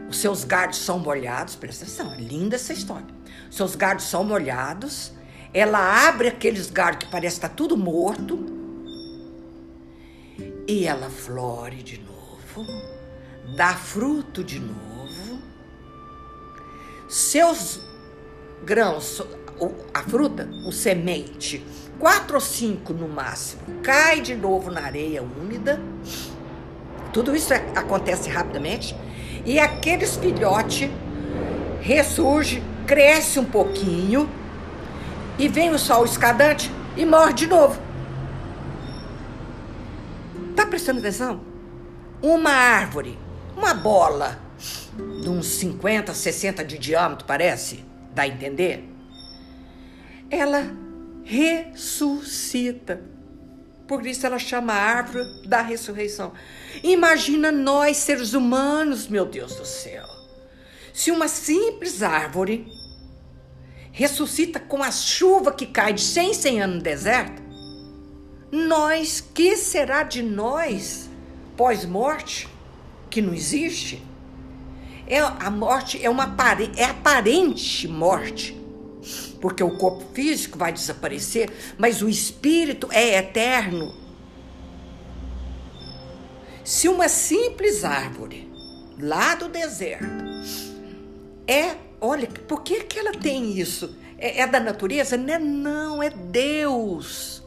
Os 0.09 0.17
seus 0.17 0.43
galhos 0.43 0.77
são 0.77 0.97
molhados, 0.97 1.55
presta 1.55 1.83
atenção, 1.83 2.13
é 2.13 2.17
linda 2.17 2.55
essa 2.55 2.71
história. 2.71 3.05
Os 3.49 3.55
seus 3.55 3.75
galhos 3.75 4.03
são 4.03 4.23
molhados, 4.23 5.12
ela 5.53 6.07
abre 6.07 6.29
aqueles 6.29 6.71
galhos 6.71 6.99
que 6.99 7.12
parece 7.12 7.36
estar 7.36 7.49
tá 7.49 7.55
tudo 7.55 7.75
morto 7.75 8.45
e 10.67 10.86
ela 10.86 11.09
flore 11.09 11.83
de 11.83 11.99
novo, 11.99 12.65
dá 13.57 13.75
fruto 13.75 14.43
de 14.43 14.59
novo. 14.59 15.41
Seus 17.09 17.81
grãos, 18.63 19.21
a 19.93 20.03
fruta, 20.03 20.49
o 20.65 20.71
semente, 20.71 21.65
quatro 21.99 22.36
ou 22.36 22.41
cinco 22.41 22.93
no 22.93 23.09
máximo, 23.09 23.81
cai 23.81 24.21
de 24.21 24.33
novo 24.33 24.71
na 24.71 24.81
areia 24.81 25.21
úmida. 25.21 25.79
Tudo 27.13 27.36
isso 27.36 27.54
é, 27.54 27.63
acontece 27.76 28.30
rapidamente. 28.30 28.95
E 29.45 29.60
aqueles 29.60 30.17
filhotes 30.17 30.89
ressurge, 31.80 32.63
cresce 32.88 33.39
um 33.39 33.45
pouquinho 33.45 34.30
e 35.38 35.47
vem 35.47 35.69
o 35.69 35.78
sol 35.80 36.04
escadante 36.06 36.71
e 36.97 37.06
morre 37.06 37.34
de 37.34 37.47
novo. 37.47 37.80
Tá 40.56 40.65
prestando 40.65 40.99
atenção? 40.99 41.41
Uma 42.21 42.52
árvore, 42.52 43.17
uma 43.56 43.73
bola 43.73 44.39
de 45.21 45.30
uns 45.30 45.47
50, 45.47 46.13
60 46.13 46.63
de 46.63 46.78
diâmetro, 46.78 47.26
parece, 47.26 47.84
dá 48.13 48.23
a 48.23 48.28
entender? 48.28 48.89
Ela 50.30 50.71
ressuscita. 51.23 53.12
Por 53.93 54.08
isso 54.08 54.25
ela 54.25 54.39
chama 54.39 54.73
a 54.73 54.82
árvore 54.82 55.23
da 55.45 55.62
ressurreição. 55.62 56.34
Imagina 56.82 57.51
nós, 57.51 57.97
seres 57.97 58.34
humanos, 58.34 59.08
meu 59.08 59.23
Deus 59.23 59.56
do 59.56 59.65
céu. 59.67 60.08
Se 60.91 61.12
uma 61.12 61.27
simples 61.27 62.01
árvore 62.01 62.67
ressuscita 63.91 64.60
com 64.60 64.82
a 64.82 64.89
chuva 64.89 65.51
que 65.51 65.67
cai 65.67 65.93
de 65.93 66.01
100 66.01 66.34
100 66.34 66.62
anos 66.63 66.75
no 66.77 66.82
deserto, 66.82 67.39
nós, 68.51 69.21
que 69.21 69.56
será 69.56 70.01
de 70.01 70.23
nós 70.23 71.08
pós-morte, 71.56 72.49
que 73.12 73.21
não 73.21 73.32
existe? 73.32 74.01
É, 75.06 75.19
a 75.19 75.51
morte 75.51 76.03
é 76.03 76.10
uma 76.10 76.36
é 76.75 76.86
aparente 76.86 77.88
morte, 77.88 78.60
porque 79.43 79.62
o 79.62 79.77
corpo 79.77 80.06
físico 80.13 80.58
vai 80.58 80.71
desaparecer, 80.71 81.51
mas 81.77 82.01
o 82.01 82.08
espírito 82.08 82.88
é 82.93 83.17
eterno. 83.17 83.93
Se 86.63 86.88
uma 86.88 87.10
simples 87.10 87.84
árvore 87.84 88.49
lá 88.97 89.36
do 89.36 89.49
deserto 89.49 90.06
é, 91.45 91.75
olha, 91.99 92.25
por 92.47 92.62
que, 92.62 92.86
que 92.86 92.97
ela 92.97 93.12
tem 93.12 93.60
isso? 93.60 93.93
É, 94.17 94.39
é 94.39 94.47
da 94.47 94.62
natureza? 94.62 95.17
Não, 95.17 95.34
é, 95.34 95.39
não, 95.39 96.01
é 96.01 96.10
Deus. 96.10 97.43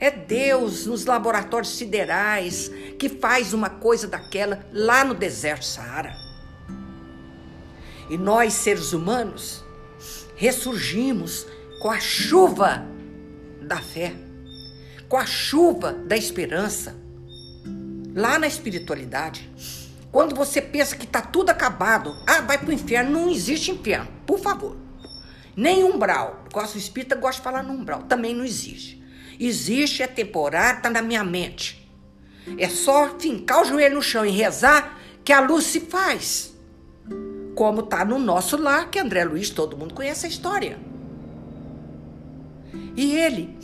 É 0.00 0.10
Deus 0.10 0.86
nos 0.86 1.04
laboratórios 1.04 1.76
siderais 1.76 2.70
que 2.98 3.10
faz 3.10 3.52
uma 3.52 3.68
coisa 3.68 4.08
daquela 4.08 4.64
lá 4.72 5.04
no 5.04 5.12
deserto 5.12 5.66
Saara. 5.66 6.16
E 8.08 8.16
nós, 8.16 8.54
seres 8.54 8.94
humanos, 8.94 9.61
ressurgimos 10.42 11.46
com 11.80 11.88
a 11.88 12.00
chuva 12.00 12.84
da 13.60 13.76
fé, 13.76 14.12
com 15.08 15.16
a 15.16 15.24
chuva 15.24 15.92
da 15.92 16.16
esperança. 16.16 16.96
Lá 18.12 18.40
na 18.40 18.48
espiritualidade, 18.48 19.48
quando 20.10 20.34
você 20.34 20.60
pensa 20.60 20.96
que 20.96 21.04
está 21.04 21.22
tudo 21.22 21.50
acabado, 21.50 22.12
ah, 22.26 22.40
vai 22.40 22.58
para 22.58 22.70
o 22.70 22.72
inferno, 22.72 23.12
não 23.12 23.30
existe 23.30 23.70
inferno, 23.70 24.08
por 24.26 24.40
favor. 24.40 24.76
Nem 25.54 25.84
umbral, 25.84 26.44
gosto 26.52 26.76
espírita, 26.76 27.14
gosto 27.14 27.38
de 27.38 27.44
falar 27.44 27.62
no 27.62 27.74
umbral, 27.74 28.02
também 28.02 28.34
não 28.34 28.44
existe. 28.44 29.00
Existe, 29.38 30.02
é 30.02 30.08
temporário, 30.08 30.78
está 30.78 30.90
na 30.90 31.02
minha 31.02 31.22
mente. 31.22 31.88
É 32.58 32.68
só 32.68 33.16
fincar 33.16 33.62
o 33.62 33.64
joelho 33.64 33.94
no 33.94 34.02
chão 34.02 34.26
e 34.26 34.30
rezar 34.30 34.98
que 35.22 35.32
a 35.32 35.38
luz 35.38 35.66
se 35.66 35.78
faz. 35.82 36.52
Como 37.54 37.80
está 37.80 38.04
no 38.04 38.18
nosso 38.18 38.56
lar, 38.56 38.90
que 38.90 38.98
André 38.98 39.24
Luiz, 39.24 39.50
todo 39.50 39.76
mundo 39.76 39.94
conhece 39.94 40.26
a 40.26 40.28
história. 40.28 40.78
E 42.96 43.16
ele, 43.16 43.56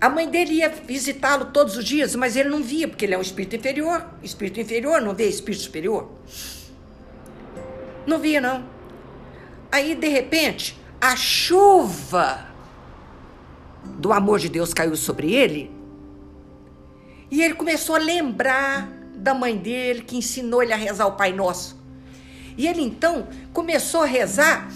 a 0.00 0.08
mãe 0.08 0.28
dele 0.28 0.54
ia 0.54 0.68
visitá-lo 0.68 1.46
todos 1.46 1.76
os 1.76 1.84
dias, 1.84 2.14
mas 2.14 2.36
ele 2.36 2.48
não 2.48 2.62
via, 2.62 2.86
porque 2.88 3.04
ele 3.04 3.14
é 3.14 3.18
um 3.18 3.22
espírito 3.22 3.56
inferior. 3.56 4.06
Espírito 4.22 4.60
inferior 4.60 5.00
não 5.00 5.14
vê 5.14 5.28
espírito 5.28 5.62
superior. 5.62 6.10
Não 8.06 8.18
via, 8.18 8.40
não. 8.40 8.64
Aí, 9.70 9.94
de 9.94 10.08
repente, 10.08 10.78
a 11.00 11.16
chuva 11.16 12.46
do 13.98 14.12
amor 14.12 14.38
de 14.38 14.48
Deus 14.48 14.72
caiu 14.72 14.96
sobre 14.96 15.34
ele. 15.34 15.70
E 17.30 17.42
ele 17.42 17.54
começou 17.54 17.96
a 17.96 17.98
lembrar 17.98 18.88
da 19.14 19.34
mãe 19.34 19.56
dele 19.56 20.02
que 20.02 20.16
ensinou 20.16 20.62
ele 20.62 20.72
a 20.72 20.76
rezar 20.76 21.06
o 21.06 21.12
Pai 21.12 21.32
Nosso. 21.32 21.76
E 22.56 22.66
ele 22.66 22.82
então 22.82 23.28
começou 23.52 24.02
a 24.02 24.06
rezar 24.06 24.70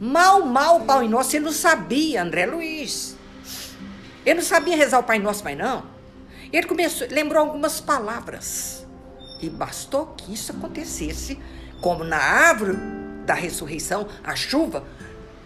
mal, 0.00 0.44
mal 0.44 0.78
o 0.78 0.84
Pai 0.84 1.06
Nosso. 1.06 1.36
Ele 1.36 1.44
não 1.44 1.52
sabia, 1.52 2.22
André 2.22 2.46
Luiz. 2.46 3.16
Ele 4.24 4.36
não 4.36 4.46
sabia 4.46 4.76
rezar 4.76 4.98
o 4.98 5.02
Pai 5.02 5.18
Nosso, 5.18 5.44
mas 5.44 5.56
não. 5.56 5.84
Ele 6.52 6.66
começou, 6.66 7.06
lembrou 7.10 7.42
algumas 7.42 7.80
palavras. 7.80 8.86
E 9.42 9.48
bastou 9.48 10.06
que 10.16 10.32
isso 10.34 10.52
acontecesse, 10.52 11.38
como 11.80 12.04
na 12.04 12.18
árvore 12.18 12.76
da 13.24 13.34
ressurreição, 13.34 14.06
a 14.24 14.34
chuva, 14.34 14.84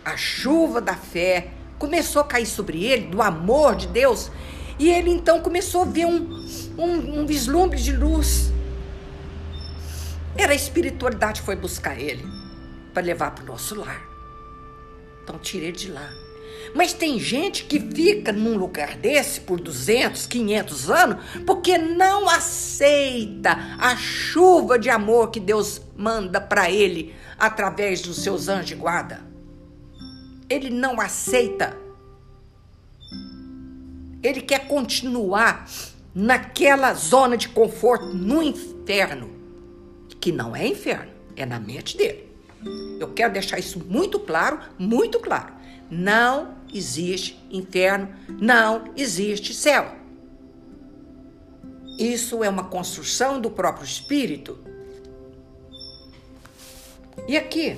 a 0.05 0.17
chuva 0.17 0.81
da 0.81 0.95
fé 0.95 1.49
começou 1.79 2.23
a 2.23 2.25
cair 2.25 2.47
sobre 2.47 2.83
ele, 2.85 3.09
do 3.09 3.21
amor 3.21 3.77
de 3.77 3.87
Deus, 3.87 4.31
e 4.79 4.89
ele 4.89 5.11
então 5.11 5.41
começou 5.41 5.83
a 5.83 5.85
ver 5.85 6.07
um, 6.07 6.45
um, 6.79 7.21
um 7.21 7.27
vislumbre 7.27 7.81
de 7.81 7.93
luz. 7.93 8.53
Era 10.37 10.53
a 10.53 10.57
espiritualidade 10.57 11.41
que 11.41 11.47
foi 11.47 11.57
buscar 11.57 11.99
ele 11.99 12.25
para 12.93 13.03
levar 13.03 13.33
para 13.33 13.45
o 13.45 13.47
nosso 13.47 13.75
lar. 13.75 14.03
Então 15.23 15.39
tirei 15.39 15.73
de 15.73 15.91
lá. 15.91 16.09
Mas 16.75 16.93
tem 16.93 17.19
gente 17.21 17.65
que 17.65 17.79
fica 17.79 18.33
num 18.33 18.57
lugar 18.57 18.97
desse 18.97 19.41
por 19.41 19.61
200, 19.61 20.27
500 20.27 20.91
anos 20.91 21.25
porque 21.47 21.79
não 21.79 22.29
aceita 22.29 23.57
a 23.79 23.97
chuva 23.97 24.79
de 24.79 24.91
amor 24.91 25.31
que 25.31 25.41
Deus 25.41 25.81
manda 25.97 26.41
para 26.41 26.71
ele 26.71 27.15
através 27.39 28.01
dos 28.01 28.23
seus 28.23 28.49
anjos 28.49 28.67
de 28.67 28.75
guarda 28.75 29.35
ele 30.49 30.71
não 30.71 31.01
aceita. 31.01 31.77
Ele 34.23 34.41
quer 34.41 34.67
continuar 34.67 35.69
naquela 36.15 36.95
zona 36.95 37.37
de 37.37 37.49
conforto 37.49 38.07
no 38.07 38.43
inferno, 38.43 39.31
que 40.25 40.33
não 40.33 40.57
é 40.57 40.67
inferno, 40.67 41.13
é 41.37 41.45
na 41.45 41.61
mente 41.61 41.99
dele. 41.99 42.33
Eu 42.99 43.13
quero 43.13 43.35
deixar 43.35 43.59
isso 43.59 43.79
muito 43.79 44.19
claro, 44.19 44.59
muito 44.79 45.21
claro. 45.21 45.53
Não 45.91 46.55
existe 46.73 47.39
inferno, 47.51 48.09
não 48.41 48.91
existe 48.97 49.53
céu. 49.53 49.95
Isso 51.99 52.43
é 52.43 52.49
uma 52.49 52.65
construção 52.65 53.39
do 53.39 53.51
próprio 53.51 53.85
espírito. 53.85 54.59
E 57.29 57.37
aqui, 57.37 57.77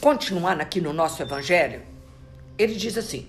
continuando 0.00 0.62
aqui 0.62 0.80
no 0.80 0.94
nosso 0.94 1.20
evangelho, 1.20 1.82
ele 2.56 2.74
diz 2.74 2.96
assim: 2.96 3.28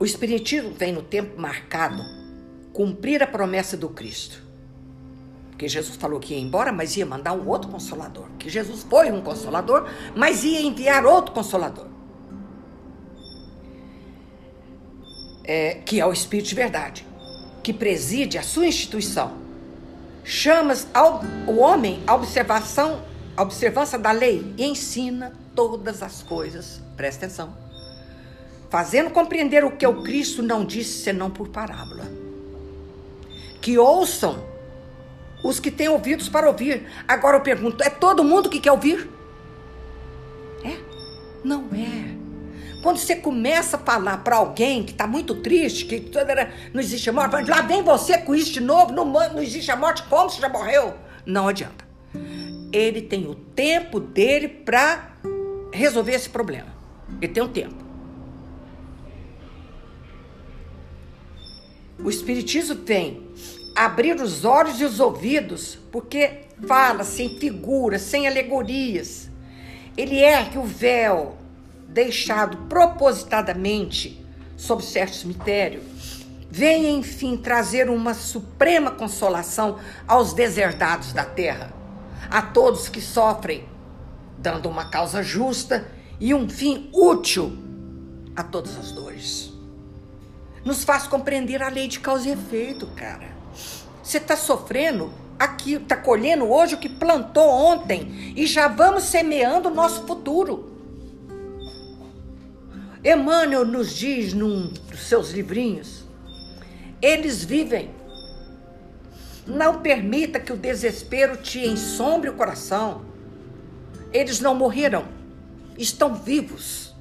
O 0.00 0.04
Espiritismo 0.04 0.72
vem 0.72 0.92
no 0.92 1.02
tempo 1.02 1.40
marcado 1.40 2.17
cumprir 2.78 3.20
a 3.24 3.26
promessa 3.26 3.76
do 3.76 3.88
Cristo. 3.88 4.40
Porque 5.50 5.66
Jesus 5.66 5.96
falou 5.96 6.20
que 6.20 6.32
ia 6.32 6.38
embora, 6.38 6.70
mas 6.70 6.96
ia 6.96 7.04
mandar 7.04 7.32
um 7.32 7.48
outro 7.48 7.68
consolador. 7.68 8.28
Que 8.38 8.48
Jesus 8.48 8.86
foi 8.88 9.10
um 9.10 9.20
consolador, 9.20 9.90
mas 10.14 10.44
ia 10.44 10.60
enviar 10.60 11.04
outro 11.04 11.34
consolador. 11.34 11.88
É, 15.42 15.80
que 15.84 15.98
é 15.98 16.06
o 16.06 16.12
Espírito 16.12 16.50
de 16.50 16.54
Verdade, 16.54 17.04
que 17.64 17.72
preside 17.72 18.38
a 18.38 18.44
sua 18.44 18.68
instituição 18.68 19.38
chamas 20.22 20.86
ao, 20.94 21.20
o 21.48 21.56
homem 21.56 22.00
à 22.06 22.14
observação, 22.14 23.02
à 23.36 23.42
observância 23.42 23.98
da 23.98 24.12
lei 24.12 24.54
e 24.56 24.64
ensina 24.64 25.32
todas 25.52 26.00
as 26.00 26.22
coisas. 26.22 26.80
Presta 26.96 27.26
atenção. 27.26 27.56
Fazendo 28.70 29.10
compreender 29.10 29.64
o 29.64 29.72
que 29.72 29.84
o 29.84 30.04
Cristo 30.04 30.44
não 30.44 30.64
disse 30.64 31.02
senão 31.02 31.28
por 31.28 31.48
parábola. 31.48 32.27
Que 33.68 33.76
ouçam 33.76 34.42
os 35.44 35.60
que 35.60 35.70
têm 35.70 35.90
ouvidos 35.90 36.26
para 36.26 36.48
ouvir. 36.48 36.86
Agora 37.06 37.36
eu 37.36 37.42
pergunto: 37.42 37.84
é 37.84 37.90
todo 37.90 38.24
mundo 38.24 38.48
que 38.48 38.60
quer 38.60 38.72
ouvir? 38.72 39.06
É? 40.64 40.78
Não 41.44 41.68
é. 41.74 42.80
Quando 42.82 42.96
você 42.96 43.14
começa 43.14 43.76
a 43.76 43.78
falar 43.78 44.24
para 44.24 44.36
alguém 44.36 44.84
que 44.84 44.92
está 44.92 45.06
muito 45.06 45.34
triste, 45.34 45.84
que 45.84 46.10
não 46.72 46.80
existe 46.80 47.10
morte, 47.10 47.50
lá 47.50 47.60
vem 47.60 47.82
você 47.82 48.16
com 48.16 48.34
isso 48.34 48.54
de 48.54 48.60
novo, 48.62 48.90
não, 48.90 49.04
não 49.04 49.42
existe 49.42 49.70
a 49.70 49.76
morte, 49.76 50.02
como 50.04 50.30
você 50.30 50.40
já 50.40 50.48
morreu? 50.48 50.94
Não 51.26 51.46
adianta. 51.46 51.86
Ele 52.72 53.02
tem 53.02 53.26
o 53.26 53.34
tempo 53.34 54.00
dele 54.00 54.48
para 54.48 55.10
resolver 55.74 56.12
esse 56.12 56.30
problema. 56.30 56.72
Ele 57.20 57.34
tem 57.34 57.42
um 57.42 57.48
tempo. 57.48 57.84
O 62.02 62.08
Espiritismo 62.08 62.74
tem 62.74 63.27
abrir 63.84 64.20
os 64.20 64.44
olhos 64.44 64.80
e 64.80 64.84
os 64.84 64.98
ouvidos, 64.98 65.78
porque 65.92 66.40
fala 66.66 67.04
sem 67.04 67.38
figuras, 67.38 68.02
sem 68.02 68.26
alegorias. 68.26 69.30
Ele 69.96 70.18
ergue 70.18 70.58
o 70.58 70.64
véu 70.64 71.38
deixado 71.88 72.56
propositadamente 72.68 74.26
sob 74.56 74.82
certo 74.82 75.14
cemitério. 75.14 75.80
Venha, 76.50 76.90
enfim, 76.90 77.36
trazer 77.36 77.88
uma 77.88 78.14
suprema 78.14 78.90
consolação 78.90 79.78
aos 80.08 80.32
deserdados 80.32 81.12
da 81.12 81.24
terra, 81.24 81.72
a 82.28 82.42
todos 82.42 82.88
que 82.88 83.00
sofrem, 83.00 83.64
dando 84.36 84.68
uma 84.68 84.86
causa 84.86 85.22
justa 85.22 85.86
e 86.18 86.34
um 86.34 86.48
fim 86.48 86.90
útil 86.92 87.56
a 88.34 88.42
todas 88.42 88.76
as 88.76 88.90
dores. 88.90 89.52
Nos 90.64 90.82
faz 90.82 91.06
compreender 91.06 91.62
a 91.62 91.68
lei 91.68 91.86
de 91.86 92.00
causa 92.00 92.28
e 92.28 92.32
efeito, 92.32 92.84
cara. 92.88 93.37
Você 94.08 94.16
está 94.16 94.36
sofrendo 94.36 95.12
aqui, 95.38 95.74
está 95.74 95.94
colhendo 95.94 96.50
hoje 96.50 96.76
o 96.76 96.78
que 96.78 96.88
plantou 96.88 97.46
ontem 97.46 98.32
e 98.34 98.46
já 98.46 98.66
vamos 98.66 99.04
semeando 99.04 99.68
o 99.68 99.74
nosso 99.74 100.06
futuro. 100.06 100.72
Emmanuel 103.04 103.66
nos 103.66 103.94
diz 103.94 104.32
num 104.32 104.68
dos 104.68 105.00
seus 105.00 105.32
livrinhos: 105.32 106.06
eles 107.02 107.44
vivem. 107.44 107.90
Não 109.46 109.82
permita 109.82 110.40
que 110.40 110.54
o 110.54 110.56
desespero 110.56 111.36
te 111.36 111.66
ensombre 111.66 112.30
o 112.30 112.34
coração. 112.34 113.02
Eles 114.10 114.40
não 114.40 114.54
morreram, 114.54 115.04
estão 115.76 116.14
vivos. 116.14 116.94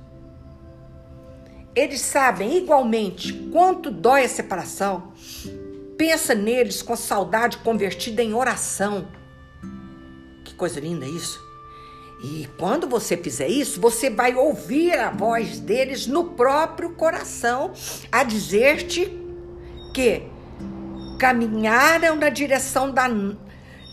Eles 1.73 2.01
sabem 2.01 2.57
igualmente 2.57 3.31
quanto 3.49 3.89
dói 3.89 4.25
a 4.25 4.29
separação 4.29 5.13
Pensa 5.97 6.35
neles 6.35 6.81
com 6.81 6.93
a 6.93 6.97
saudade 6.97 7.57
convertida 7.57 8.21
em 8.21 8.33
oração. 8.33 9.07
Que 10.43 10.53
coisa 10.53 10.79
linda 10.79 11.05
isso. 11.05 11.45
E 12.23 12.47
quando 12.57 12.87
você 12.87 13.15
fizer 13.15 13.47
isso, 13.47 13.79
você 13.79 14.09
vai 14.09 14.35
ouvir 14.35 14.93
a 14.93 15.09
voz 15.09 15.59
deles 15.59 16.07
no 16.07 16.31
próprio 16.31 16.91
coração 16.91 17.73
a 18.11 18.23
dizer-te 18.23 19.11
que 19.93 20.23
caminharam 21.19 22.15
na 22.15 22.29
direção 22.29 22.91
da 22.91 23.07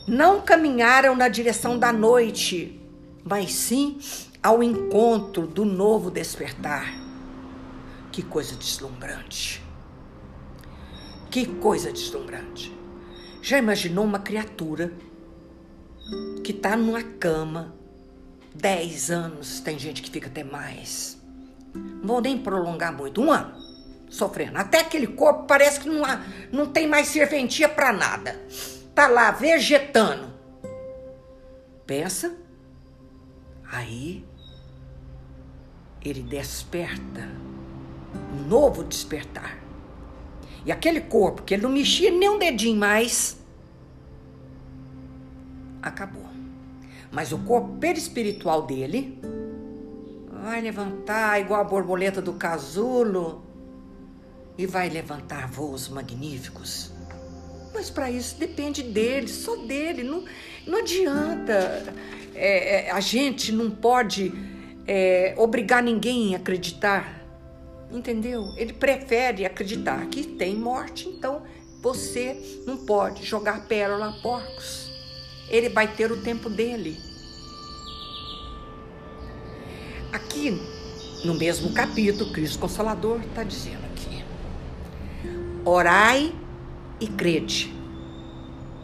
não 0.06 0.42
caminharam 0.42 1.16
na 1.16 1.28
direção 1.28 1.78
da 1.78 1.90
noite, 1.90 2.78
mas 3.24 3.54
sim 3.54 3.98
ao 4.42 4.62
encontro 4.62 5.46
do 5.46 5.64
novo 5.64 6.10
despertar. 6.10 6.92
Que 8.12 8.22
coisa 8.22 8.54
deslumbrante. 8.54 9.63
Que 11.34 11.46
coisa 11.46 11.90
deslumbrante. 11.90 12.72
Já 13.42 13.58
imaginou 13.58 14.04
uma 14.04 14.20
criatura 14.20 14.92
que 16.44 16.52
está 16.52 16.76
numa 16.76 17.02
cama 17.02 17.74
10 18.54 19.10
anos, 19.10 19.58
tem 19.58 19.76
gente 19.76 20.00
que 20.00 20.12
fica 20.12 20.28
até 20.28 20.44
mais. 20.44 21.20
Não 21.74 22.06
vou 22.06 22.20
nem 22.20 22.38
prolongar 22.38 22.96
muito, 22.96 23.20
um 23.20 23.32
ano 23.32 23.52
sofrendo. 24.08 24.58
Até 24.58 24.78
aquele 24.78 25.08
corpo 25.08 25.42
parece 25.48 25.80
que 25.80 25.88
não, 25.88 26.04
há, 26.04 26.24
não 26.52 26.66
tem 26.68 26.86
mais 26.86 27.08
serventia 27.08 27.68
para 27.68 27.92
nada. 27.92 28.40
Tá 28.94 29.08
lá 29.08 29.32
vegetando. 29.32 30.32
Pensa, 31.84 32.32
aí 33.72 34.24
ele 36.00 36.22
desperta, 36.22 37.28
um 38.32 38.46
novo 38.46 38.84
despertar. 38.84 39.63
E 40.64 40.72
aquele 40.72 41.00
corpo, 41.00 41.42
que 41.42 41.54
ele 41.54 41.62
não 41.62 41.70
mexia 41.70 42.10
nem 42.10 42.28
um 42.28 42.38
dedinho 42.38 42.78
mais, 42.78 43.36
acabou. 45.82 46.24
Mas 47.12 47.32
o 47.32 47.38
corpo 47.38 47.76
perispiritual 47.78 48.62
dele 48.62 49.20
vai 50.42 50.60
levantar 50.60 51.40
igual 51.40 51.60
a 51.60 51.64
borboleta 51.64 52.20
do 52.20 52.32
casulo 52.34 53.44
e 54.56 54.66
vai 54.66 54.88
levantar 54.88 55.48
voos 55.48 55.88
magníficos. 55.88 56.90
Mas 57.72 57.90
para 57.90 58.10
isso 58.10 58.38
depende 58.38 58.82
dele, 58.82 59.28
só 59.28 59.56
dele. 59.56 60.02
Não, 60.02 60.24
não 60.66 60.78
adianta. 60.78 61.94
É, 62.34 62.86
é 62.86 62.90
a 62.90 63.00
gente 63.00 63.52
não 63.52 63.70
pode 63.70 64.32
é, 64.86 65.34
obrigar 65.36 65.82
ninguém 65.82 66.34
a 66.34 66.38
acreditar 66.38 67.23
entendeu? 67.94 68.52
Ele 68.56 68.72
prefere 68.72 69.46
acreditar 69.46 70.04
que 70.06 70.24
tem 70.24 70.56
morte, 70.56 71.08
então 71.08 71.42
você 71.80 72.62
não 72.66 72.78
pode 72.78 73.24
jogar 73.24 73.66
pérola 73.66 74.08
a 74.08 74.12
porcos. 74.20 74.90
Ele 75.48 75.68
vai 75.68 75.94
ter 75.94 76.10
o 76.10 76.22
tempo 76.22 76.50
dele. 76.50 76.98
Aqui, 80.12 80.60
no 81.24 81.34
mesmo 81.34 81.72
capítulo, 81.72 82.32
Cristo 82.32 82.58
Consolador 82.58 83.20
está 83.20 83.44
dizendo 83.44 83.84
aqui: 83.86 84.24
orai 85.64 86.34
e 87.00 87.06
crede, 87.06 87.72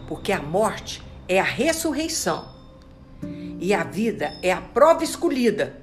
porque 0.07 0.33
a 0.33 0.43
morte 0.43 1.03
é 1.27 1.41
a 1.41 1.45
ressurreição 1.45 2.49
e 3.59 3.73
a 3.75 3.85
vida 3.85 4.39
é 4.43 4.53
a 4.53 4.61
prova 4.61 5.05
escolhida 5.05 5.80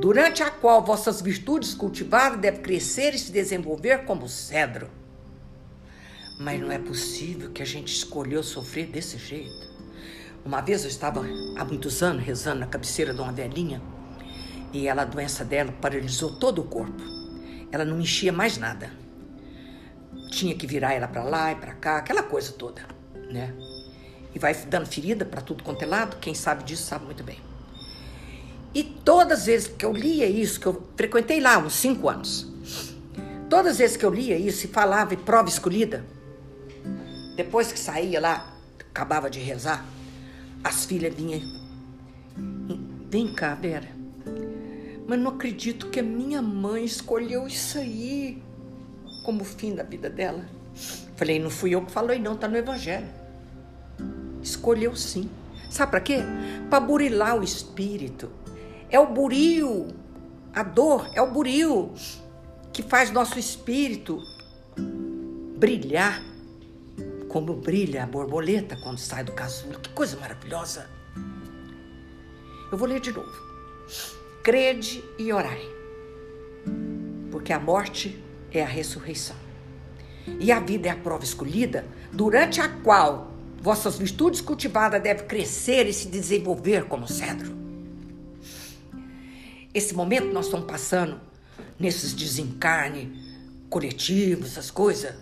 durante 0.00 0.42
a 0.42 0.50
qual 0.50 0.84
vossas 0.84 1.20
virtudes 1.20 1.74
cultivadas 1.74 2.40
devem 2.40 2.60
crescer 2.60 3.14
e 3.14 3.18
se 3.18 3.32
desenvolver 3.32 4.04
como 4.04 4.28
cedro. 4.28 4.90
Mas 6.38 6.60
não 6.60 6.70
é 6.70 6.78
possível 6.78 7.50
que 7.50 7.62
a 7.62 7.66
gente 7.66 7.94
escolheu 7.94 8.42
sofrer 8.42 8.86
desse 8.86 9.18
jeito. 9.18 9.72
Uma 10.44 10.60
vez 10.60 10.82
eu 10.82 10.90
estava 10.90 11.24
há 11.56 11.64
muitos 11.64 12.02
anos 12.02 12.24
rezando 12.24 12.60
na 12.60 12.66
cabeceira 12.66 13.14
de 13.14 13.20
uma 13.20 13.32
velhinha 13.32 13.80
e 14.72 14.88
ela, 14.88 15.02
a 15.02 15.04
doença 15.06 15.44
dela 15.44 15.72
paralisou 15.80 16.32
todo 16.32 16.60
o 16.60 16.64
corpo. 16.64 17.02
Ela 17.70 17.84
não 17.84 18.00
enchia 18.00 18.32
mais 18.32 18.58
nada. 18.58 18.90
Tinha 20.30 20.54
que 20.54 20.66
virar 20.66 20.92
ela 20.92 21.06
para 21.06 21.22
lá 21.22 21.52
e 21.52 21.54
para 21.54 21.74
cá, 21.74 21.98
aquela 21.98 22.24
coisa 22.24 22.52
toda, 22.52 22.82
né? 23.30 23.54
E 24.34 24.38
vai 24.38 24.52
dando 24.52 24.86
ferida 24.86 25.24
para 25.24 25.40
tudo 25.40 25.62
quanto 25.62 25.82
é 25.82 25.86
lado. 25.86 26.16
Quem 26.18 26.34
sabe 26.34 26.64
disso 26.64 26.82
sabe 26.82 27.04
muito 27.04 27.22
bem. 27.22 27.53
E 28.74 28.82
todas 28.82 29.40
as 29.40 29.46
vezes 29.46 29.68
que 29.68 29.84
eu 29.86 29.92
lia 29.92 30.26
isso, 30.26 30.58
que 30.58 30.66
eu 30.66 30.82
frequentei 30.96 31.40
lá 31.40 31.58
uns 31.58 31.74
cinco 31.74 32.08
anos, 32.08 32.52
todas 33.48 33.72
as 33.72 33.78
vezes 33.78 33.96
que 33.96 34.04
eu 34.04 34.12
lia 34.12 34.36
isso 34.36 34.66
e 34.66 34.68
falava 34.68 35.14
em 35.14 35.18
prova 35.18 35.48
escolhida, 35.48 36.04
depois 37.36 37.70
que 37.70 37.78
saía 37.78 38.20
lá, 38.20 38.52
acabava 38.80 39.30
de 39.30 39.38
rezar, 39.38 39.86
as 40.62 40.84
filhas 40.84 41.14
vinham. 41.14 41.40
Vem 43.08 43.32
cá, 43.32 43.54
Vera. 43.54 43.88
Mas 45.06 45.20
não 45.20 45.30
acredito 45.30 45.90
que 45.90 46.00
a 46.00 46.02
minha 46.02 46.42
mãe 46.42 46.84
escolheu 46.84 47.46
isso 47.46 47.78
aí 47.78 48.42
como 49.24 49.44
fim 49.44 49.74
da 49.74 49.84
vida 49.84 50.10
dela. 50.10 50.44
Falei, 51.16 51.38
não 51.38 51.50
fui 51.50 51.74
eu 51.74 51.84
que 51.84 51.92
falei, 51.92 52.18
não, 52.18 52.36
tá 52.36 52.48
no 52.48 52.56
Evangelho. 52.56 53.06
Escolheu 54.42 54.96
sim. 54.96 55.30
Sabe 55.70 55.90
para 55.90 56.00
quê? 56.00 56.18
Para 56.68 56.80
burilar 56.80 57.38
o 57.38 57.44
espírito 57.44 58.30
é 58.94 59.00
o 59.00 59.06
buril, 59.06 59.88
a 60.54 60.62
dor 60.62 61.10
é 61.14 61.20
o 61.20 61.28
buril 61.28 61.92
que 62.72 62.80
faz 62.80 63.10
nosso 63.10 63.40
espírito 63.40 64.22
brilhar 65.58 66.22
como 67.28 67.54
brilha 67.54 68.04
a 68.04 68.06
borboleta 68.06 68.76
quando 68.76 68.98
sai 68.98 69.24
do 69.24 69.32
casulo. 69.32 69.80
Que 69.80 69.88
coisa 69.90 70.16
maravilhosa! 70.16 70.88
Eu 72.70 72.78
vou 72.78 72.86
ler 72.86 73.00
de 73.00 73.10
novo. 73.10 73.32
Crede 74.44 75.02
e 75.18 75.32
orai, 75.32 75.68
porque 77.32 77.52
a 77.52 77.58
morte 77.58 78.22
é 78.52 78.62
a 78.62 78.66
ressurreição 78.66 79.36
e 80.38 80.52
a 80.52 80.60
vida 80.60 80.86
é 80.86 80.92
a 80.92 80.96
prova 80.96 81.24
escolhida, 81.24 81.84
durante 82.12 82.60
a 82.60 82.68
qual 82.68 83.32
vossas 83.60 83.98
virtudes 83.98 84.40
cultivadas 84.40 85.02
devem 85.02 85.26
crescer 85.26 85.88
e 85.88 85.92
se 85.92 86.06
desenvolver 86.06 86.84
como 86.84 87.08
cedro 87.08 87.63
esse 89.74 89.92
momento 89.92 90.32
nós 90.32 90.46
estamos 90.46 90.66
passando, 90.66 91.20
nesses 91.78 92.12
desencarne 92.14 93.12
coletivos, 93.68 94.52
essas 94.52 94.70
coisas. 94.70 95.12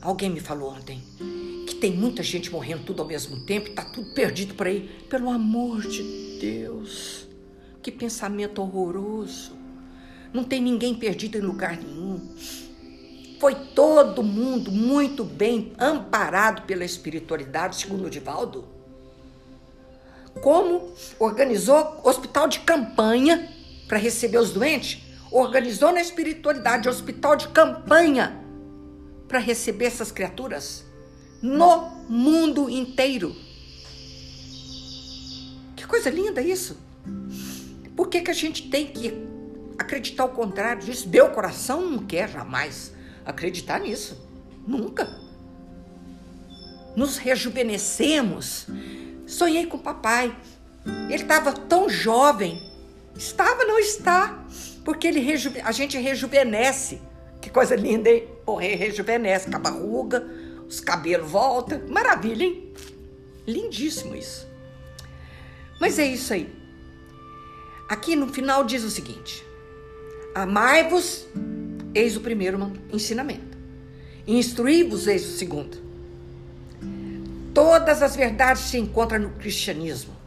Alguém 0.00 0.30
me 0.30 0.40
falou 0.40 0.72
ontem 0.72 1.02
que 1.66 1.74
tem 1.74 1.92
muita 1.92 2.22
gente 2.22 2.50
morrendo 2.50 2.84
tudo 2.84 3.02
ao 3.02 3.08
mesmo 3.08 3.44
tempo 3.44 3.66
e 3.66 3.70
está 3.70 3.84
tudo 3.84 4.14
perdido 4.14 4.54
por 4.54 4.66
aí. 4.66 4.88
Pelo 5.10 5.28
amor 5.28 5.82
de 5.82 6.38
Deus, 6.40 7.28
que 7.82 7.92
pensamento 7.92 8.62
horroroso. 8.62 9.52
Não 10.32 10.44
tem 10.44 10.62
ninguém 10.62 10.94
perdido 10.94 11.36
em 11.36 11.42
lugar 11.42 11.76
nenhum. 11.76 12.26
Foi 13.38 13.54
todo 13.54 14.22
mundo 14.22 14.72
muito 14.72 15.24
bem 15.24 15.72
amparado 15.78 16.62
pela 16.62 16.84
espiritualidade, 16.84 17.76
segundo 17.76 18.06
o 18.06 18.10
Divaldo. 18.10 18.64
Como 20.40 20.92
organizou 21.18 22.00
hospital 22.04 22.48
de 22.48 22.60
campanha 22.60 23.59
para 23.90 23.98
receber 23.98 24.38
os 24.38 24.52
doentes, 24.52 25.02
organizou 25.32 25.90
na 25.90 26.00
espiritualidade 26.00 26.88
hospital 26.88 27.34
de 27.34 27.48
campanha 27.48 28.40
para 29.26 29.40
receber 29.40 29.86
essas 29.86 30.12
criaturas 30.12 30.84
no 31.42 31.90
mundo 32.08 32.70
inteiro. 32.70 33.34
Que 35.74 35.84
coisa 35.88 36.08
linda 36.08 36.40
isso! 36.40 36.76
Por 37.96 38.06
que, 38.06 38.20
que 38.20 38.30
a 38.30 38.34
gente 38.34 38.70
tem 38.70 38.86
que 38.86 39.12
acreditar 39.76 40.24
o 40.24 40.28
contrário 40.28 40.84
disso? 40.84 41.08
Meu 41.08 41.30
coração 41.30 41.90
não 41.90 42.06
quer 42.06 42.30
jamais 42.30 42.92
acreditar 43.26 43.80
nisso. 43.80 44.16
Nunca. 44.68 45.18
Nos 46.94 47.16
rejuvenescemos. 47.16 48.68
Sonhei 49.26 49.66
com 49.66 49.78
o 49.78 49.82
papai. 49.82 50.32
Ele 51.08 51.22
estava 51.22 51.52
tão 51.52 51.88
jovem. 51.88 52.69
Estava, 53.16 53.64
não 53.64 53.78
está. 53.78 54.44
Porque 54.84 55.06
ele 55.06 55.24
a 55.62 55.72
gente 55.72 55.98
rejuvenesce. 55.98 57.00
Que 57.40 57.50
coisa 57.50 57.74
linda, 57.74 58.10
hein? 58.10 58.28
O 58.44 58.56
rei 58.56 58.74
rejuvenesce, 58.74 59.48
acaba 59.48 59.70
ruga, 59.70 60.26
os 60.66 60.80
cabelos 60.80 61.30
voltam. 61.30 61.80
Maravilha, 61.88 62.44
hein? 62.44 62.72
Lindíssimo 63.46 64.14
isso. 64.14 64.46
Mas 65.80 65.98
é 65.98 66.06
isso 66.06 66.32
aí. 66.32 66.52
Aqui 67.88 68.14
no 68.14 68.28
final 68.28 68.64
diz 68.64 68.84
o 68.84 68.90
seguinte: 68.90 69.44
Amai-vos, 70.34 71.26
eis 71.94 72.16
o 72.16 72.20
primeiro 72.20 72.72
ensinamento. 72.92 73.58
Instruí-vos, 74.26 75.06
eis 75.06 75.26
o 75.26 75.36
segundo. 75.36 75.76
Todas 77.52 78.02
as 78.02 78.14
verdades 78.14 78.62
se 78.62 78.78
encontram 78.78 79.18
no 79.18 79.30
cristianismo. 79.30 80.19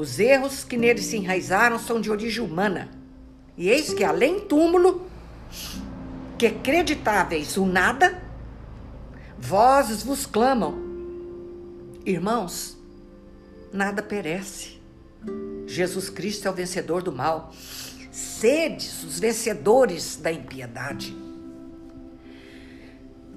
Os 0.00 0.18
erros 0.18 0.64
que 0.64 0.78
nele 0.78 1.02
se 1.02 1.18
enraizaram 1.18 1.78
são 1.78 2.00
de 2.00 2.10
origem 2.10 2.42
humana. 2.42 2.88
E 3.54 3.68
eis 3.68 3.92
que, 3.92 4.02
além 4.02 4.40
túmulo, 4.40 5.06
que 6.38 6.46
acreditáveis 6.46 7.58
o 7.58 7.66
nada, 7.66 8.22
vozes 9.38 10.02
vos 10.02 10.24
clamam. 10.24 10.74
Irmãos, 12.06 12.78
nada 13.70 14.02
perece. 14.02 14.80
Jesus 15.66 16.08
Cristo 16.08 16.48
é 16.48 16.50
o 16.50 16.54
vencedor 16.54 17.02
do 17.02 17.12
mal. 17.12 17.52
Sedes 18.10 19.04
os 19.04 19.20
vencedores 19.20 20.16
da 20.16 20.32
impiedade. 20.32 21.14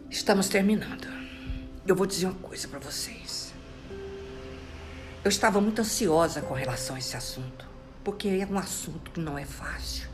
Estamos 0.10 0.48
terminando. 0.48 1.10
Eu 1.86 1.94
vou 1.94 2.06
dizer 2.06 2.28
uma 2.28 2.36
coisa 2.36 2.70
para 2.70 2.80
vocês. 2.80 3.23
Eu 5.24 5.30
estava 5.30 5.62
muito 5.62 5.80
ansiosa 5.80 6.42
com 6.42 6.54
relação 6.54 6.98
a 6.98 7.00
esse 7.00 7.16
assunto, 7.16 7.66
porque 8.04 8.28
é 8.28 8.46
um 8.46 8.58
assunto 8.58 9.10
que 9.10 9.22
não 9.22 9.38
é 9.38 9.46
fácil. 9.46 10.10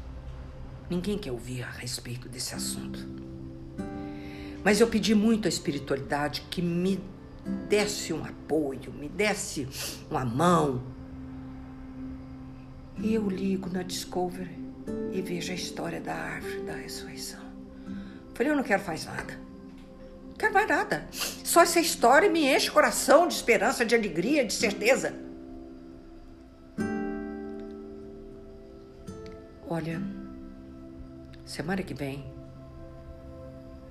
Ninguém 0.88 1.18
quer 1.18 1.32
ouvir 1.32 1.64
a 1.64 1.70
respeito 1.72 2.30
desse 2.30 2.54
assunto. 2.54 3.00
Mas 4.64 4.80
eu 4.80 4.86
pedi 4.86 5.16
muito 5.16 5.48
à 5.48 5.50
espiritualidade 5.50 6.42
que 6.52 6.62
me 6.62 7.04
desse 7.68 8.14
um 8.14 8.24
apoio, 8.24 8.94
me 8.94 9.10
desse 9.10 9.68
uma 10.12 10.24
mão. 10.24 10.84
E 13.00 13.16
eu 13.16 13.28
ligo 13.28 13.68
na 13.68 13.82
Discovery 13.82 14.60
e 15.12 15.24
vejo 15.24 15.52
a 15.52 15.56
história 15.56 16.00
da 16.00 16.14
árvore 16.14 16.62
da 16.62 16.76
ressurreição. 16.76 17.42
Falei, 18.36 18.52
eu 18.52 18.56
não 18.56 18.64
quero 18.64 18.86
mais 18.86 19.06
nada. 19.06 19.49
Quero 20.40 20.54
mais 20.54 20.68
nada. 20.68 21.08
Só 21.12 21.62
essa 21.62 21.80
história 21.80 22.30
me 22.30 22.48
enche 22.48 22.70
o 22.70 22.74
coração 22.74 23.28
de 23.28 23.36
esperança, 23.36 23.86
de 23.86 23.94
alegria, 23.94 24.44
de 24.44 24.54
certeza. 24.54 25.14
Olha, 29.68 30.02
Semana 31.50 31.82
que 31.82 31.96
vem 31.96 32.24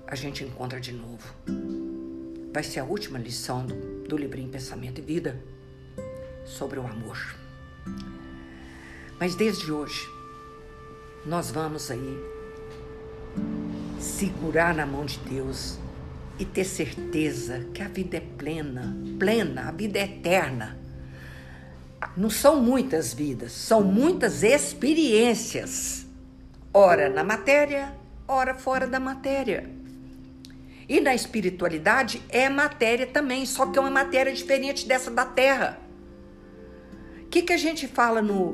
a 0.07 0.15
gente 0.15 0.45
encontra 0.45 0.79
de 0.79 0.93
novo. 0.93 1.35
Vai 2.53 2.63
ser 2.63 2.79
a 2.79 2.85
última 2.85 3.19
lição 3.19 3.67
do, 3.67 4.05
do 4.05 4.17
livrinho 4.17 4.49
Pensamento 4.49 5.01
e 5.01 5.03
Vida 5.03 5.43
sobre 6.45 6.79
o 6.79 6.87
amor. 6.87 7.19
Mas 9.19 9.35
desde 9.35 9.73
hoje, 9.73 10.09
nós 11.27 11.51
vamos 11.51 11.91
aí 11.91 12.17
segurar 13.99 14.73
na 14.73 14.87
mão 14.87 15.05
de 15.05 15.19
Deus 15.19 15.81
e 16.39 16.45
ter 16.45 16.65
certeza 16.65 17.67
que 17.75 17.83
a 17.83 17.89
vida 17.89 18.17
é 18.17 18.21
plena, 18.21 18.97
plena, 19.19 19.69
a 19.69 19.73
vida 19.73 19.99
é 19.99 20.05
eterna. 20.05 20.79
Não 22.17 22.31
são 22.31 22.63
muitas 22.63 23.13
vidas, 23.13 23.53
são 23.53 23.83
muitas 23.83 24.43
experiências 24.43 26.07
ora 26.73 27.09
na 27.09 27.25
matéria, 27.25 27.93
ora 28.27 28.55
fora 28.55 28.87
da 28.87 29.01
matéria. 29.01 29.69
E 30.89 31.01
na 31.01 31.15
espiritualidade 31.15 32.23
é 32.29 32.49
matéria 32.49 33.07
também, 33.07 33.45
só 33.45 33.67
que 33.67 33.79
é 33.79 33.81
uma 33.81 33.91
matéria 33.91 34.33
diferente 34.33 34.87
dessa 34.87 35.11
da 35.11 35.25
terra. 35.25 35.79
O 37.23 37.27
que, 37.29 37.43
que 37.43 37.53
a 37.53 37.59
gente 37.59 37.87
fala 37.87 38.23
no, 38.23 38.53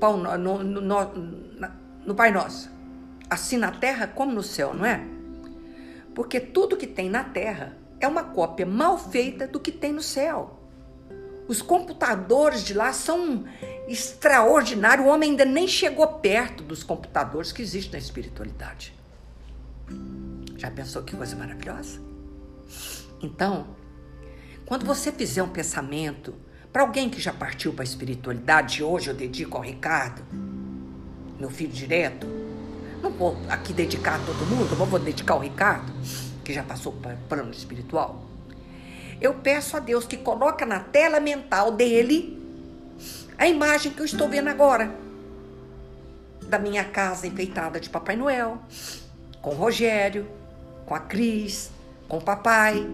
no, 0.00 0.38
no, 0.38 0.62
no, 0.64 1.12
no 2.06 2.14
Pai 2.14 2.32
Nosso? 2.32 2.70
Assim 3.28 3.56
na 3.56 3.70
terra 3.70 4.08
como 4.08 4.32
no 4.32 4.42
céu, 4.42 4.74
não 4.74 4.84
é? 4.84 5.00
Porque 6.20 6.38
tudo 6.38 6.76
que 6.76 6.86
tem 6.86 7.08
na 7.08 7.24
terra 7.24 7.74
é 7.98 8.06
uma 8.06 8.22
cópia 8.22 8.66
mal 8.66 8.98
feita 8.98 9.48
do 9.48 9.58
que 9.58 9.72
tem 9.72 9.90
no 9.90 10.02
céu. 10.02 10.60
Os 11.48 11.62
computadores 11.62 12.62
de 12.62 12.74
lá 12.74 12.92
são 12.92 13.46
extraordinários. 13.88 15.06
O 15.06 15.08
homem 15.08 15.30
ainda 15.30 15.46
nem 15.46 15.66
chegou 15.66 16.06
perto 16.06 16.62
dos 16.62 16.82
computadores 16.82 17.52
que 17.52 17.62
existem 17.62 17.92
na 17.92 17.98
espiritualidade. 18.04 18.94
Já 20.58 20.70
pensou 20.70 21.02
que 21.04 21.16
coisa 21.16 21.34
maravilhosa? 21.36 21.98
Então, 23.22 23.68
quando 24.66 24.84
você 24.84 25.10
fizer 25.10 25.42
um 25.42 25.48
pensamento 25.48 26.34
para 26.70 26.82
alguém 26.82 27.08
que 27.08 27.18
já 27.18 27.32
partiu 27.32 27.72
para 27.72 27.82
a 27.82 27.84
espiritualidade, 27.84 28.84
hoje 28.84 29.08
eu 29.08 29.14
dedico 29.14 29.56
ao 29.56 29.62
Ricardo, 29.62 30.22
meu 31.38 31.48
filho 31.48 31.72
direto. 31.72 32.39
Não 33.02 33.10
vou 33.10 33.36
aqui 33.48 33.72
dedicar 33.72 34.16
a 34.16 34.18
todo 34.18 34.46
mundo, 34.46 34.76
não 34.76 34.86
vou 34.86 34.98
dedicar 34.98 35.34
ao 35.34 35.40
Ricardo, 35.40 35.92
que 36.44 36.52
já 36.52 36.62
passou 36.62 36.92
para 36.92 37.14
o 37.14 37.28
plano 37.28 37.50
espiritual 37.50 38.30
eu 39.20 39.34
peço 39.34 39.76
a 39.76 39.80
Deus 39.80 40.06
que 40.06 40.16
coloque 40.16 40.64
na 40.64 40.80
tela 40.80 41.20
mental 41.20 41.70
dele 41.70 42.38
a 43.36 43.46
imagem 43.46 43.92
que 43.92 44.00
eu 44.00 44.04
estou 44.04 44.28
vendo 44.28 44.48
agora 44.48 44.90
da 46.42 46.58
minha 46.58 46.84
casa 46.84 47.26
enfeitada 47.26 47.78
de 47.78 47.88
Papai 47.88 48.16
Noel, 48.16 48.58
com 49.40 49.50
o 49.50 49.54
Rogério, 49.54 50.26
com 50.84 50.94
a 50.94 51.00
Cris, 51.00 51.70
com 52.08 52.18
o 52.18 52.22
papai. 52.22 52.84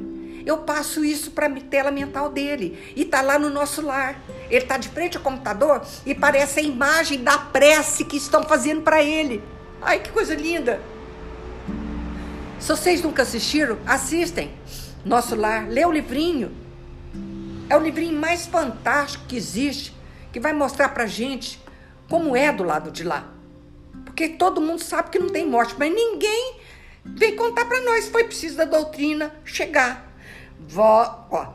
Eu 0.44 0.58
passo 0.58 1.04
isso 1.04 1.30
para 1.30 1.46
a 1.46 1.60
tela 1.60 1.90
mental 1.90 2.28
dele 2.28 2.92
e 2.94 3.04
tá 3.04 3.22
lá 3.22 3.38
no 3.38 3.48
nosso 3.48 3.80
lar. 3.80 4.20
Ele 4.50 4.64
tá 4.64 4.76
de 4.76 4.88
frente 4.88 5.16
ao 5.16 5.22
computador 5.22 5.82
e 6.04 6.14
parece 6.14 6.60
a 6.60 6.62
imagem 6.62 7.24
da 7.24 7.38
prece 7.38 8.04
que 8.04 8.16
estão 8.16 8.44
fazendo 8.44 8.82
para 8.82 9.02
ele. 9.02 9.42
Ai, 9.86 10.00
que 10.00 10.10
coisa 10.10 10.34
linda! 10.34 10.82
Se 12.58 12.68
vocês 12.70 13.02
nunca 13.02 13.22
assistiram, 13.22 13.78
assistem 13.86 14.50
nosso 15.04 15.36
lar, 15.36 15.68
lê 15.68 15.86
o 15.86 15.92
livrinho. 15.92 16.52
É 17.70 17.76
o 17.76 17.80
livrinho 17.80 18.18
mais 18.18 18.46
fantástico 18.46 19.26
que 19.28 19.36
existe, 19.36 19.94
que 20.32 20.40
vai 20.40 20.52
mostrar 20.52 20.88
pra 20.88 21.06
gente 21.06 21.62
como 22.10 22.36
é 22.36 22.50
do 22.50 22.64
lado 22.64 22.90
de 22.90 23.04
lá. 23.04 23.32
Porque 24.04 24.30
todo 24.30 24.60
mundo 24.60 24.82
sabe 24.82 25.10
que 25.10 25.20
não 25.20 25.28
tem 25.28 25.46
morte, 25.46 25.76
mas 25.78 25.94
ninguém 25.94 26.56
vem 27.04 27.36
contar 27.36 27.66
para 27.66 27.80
nós. 27.82 28.08
Foi 28.08 28.24
preciso 28.24 28.56
da 28.56 28.64
doutrina 28.64 29.32
chegar. 29.44 30.12
Vó, 30.66 31.28
ó, 31.30 31.52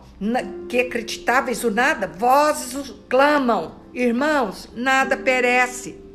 que 0.69 0.79
acreditáveis 0.79 1.65
o 1.65 1.69
nada, 1.69 2.07
vozes 2.07 2.93
clamam, 3.09 3.75
irmãos, 3.93 4.69
nada 4.73 5.17
perece. 5.17 6.11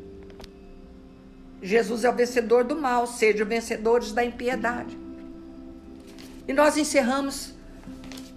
Jesus 1.63 2.05
é 2.05 2.11
o 2.11 2.15
vencedor 2.15 2.65
do 2.65 2.77
mal, 2.77 3.07
sejam 3.07 3.47
vencedores 3.47 4.13
da 4.13 4.25
impiedade. 4.25 4.97
E 6.47 6.53
nós 6.53 6.77
encerramos 6.77 7.55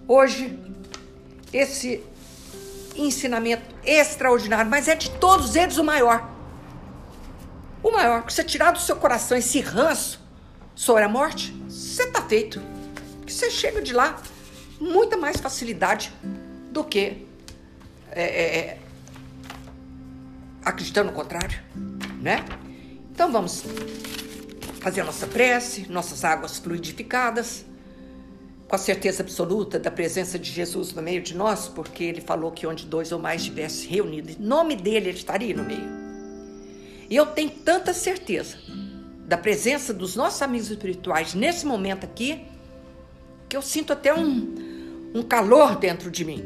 hoje 0.08 0.58
esse 1.52 2.02
ensinamento 2.96 3.74
extraordinário, 3.84 4.70
mas 4.70 4.88
é 4.88 4.94
de 4.94 5.10
todos 5.10 5.54
eles 5.54 5.78
o 5.78 5.84
maior. 5.84 6.28
O 7.82 7.90
maior, 7.90 8.24
que 8.24 8.32
você 8.32 8.44
tirar 8.44 8.72
do 8.72 8.80
seu 8.80 8.96
coração 8.96 9.36
esse 9.36 9.60
ranço 9.60 10.20
sobre 10.74 11.04
a 11.04 11.08
morte, 11.08 11.52
você 11.68 12.02
está 12.02 12.22
feito. 12.22 12.60
Que 13.24 13.32
você 13.32 13.50
chega 13.50 13.80
de 13.80 13.92
lá 13.92 14.20
muita 14.80 15.16
mais 15.16 15.36
facilidade 15.36 16.12
do 16.70 16.82
que 16.82 17.26
é, 18.10 18.22
é, 18.22 18.58
é 18.58 18.78
acreditando 20.64 21.10
no 21.10 21.16
contrário, 21.16 21.58
né? 22.20 22.44
Então 23.20 23.30
vamos 23.30 23.62
fazer 24.80 25.02
a 25.02 25.04
nossa 25.04 25.26
prece, 25.26 25.86
nossas 25.92 26.24
águas 26.24 26.56
fluidificadas, 26.56 27.66
com 28.66 28.74
a 28.74 28.78
certeza 28.78 29.22
absoluta 29.22 29.78
da 29.78 29.90
presença 29.90 30.38
de 30.38 30.50
Jesus 30.50 30.94
no 30.94 31.02
meio 31.02 31.20
de 31.20 31.36
nós, 31.36 31.68
porque 31.68 32.02
ele 32.02 32.22
falou 32.22 32.50
que 32.50 32.66
onde 32.66 32.86
dois 32.86 33.12
ou 33.12 33.18
mais 33.18 33.42
estivessem 33.42 33.90
reunidos, 33.90 34.36
em 34.36 34.42
nome 34.42 34.74
dele 34.74 35.10
ele 35.10 35.18
estaria 35.18 35.54
no 35.54 35.62
meio. 35.62 35.86
E 37.10 37.14
eu 37.14 37.26
tenho 37.26 37.50
tanta 37.50 37.92
certeza 37.92 38.56
da 39.26 39.36
presença 39.36 39.92
dos 39.92 40.16
nossos 40.16 40.40
amigos 40.40 40.70
espirituais 40.70 41.34
nesse 41.34 41.66
momento 41.66 42.04
aqui, 42.04 42.46
que 43.50 43.54
eu 43.54 43.60
sinto 43.60 43.92
até 43.92 44.14
um, 44.14 45.10
um 45.14 45.22
calor 45.22 45.76
dentro 45.76 46.10
de 46.10 46.24
mim. 46.24 46.42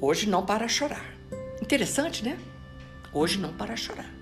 Hoje 0.00 0.28
não 0.28 0.44
para 0.44 0.66
chorar. 0.66 1.14
Interessante, 1.62 2.24
né? 2.24 2.36
Hoje 3.12 3.38
não 3.38 3.52
para 3.52 3.76
chorar. 3.76 4.15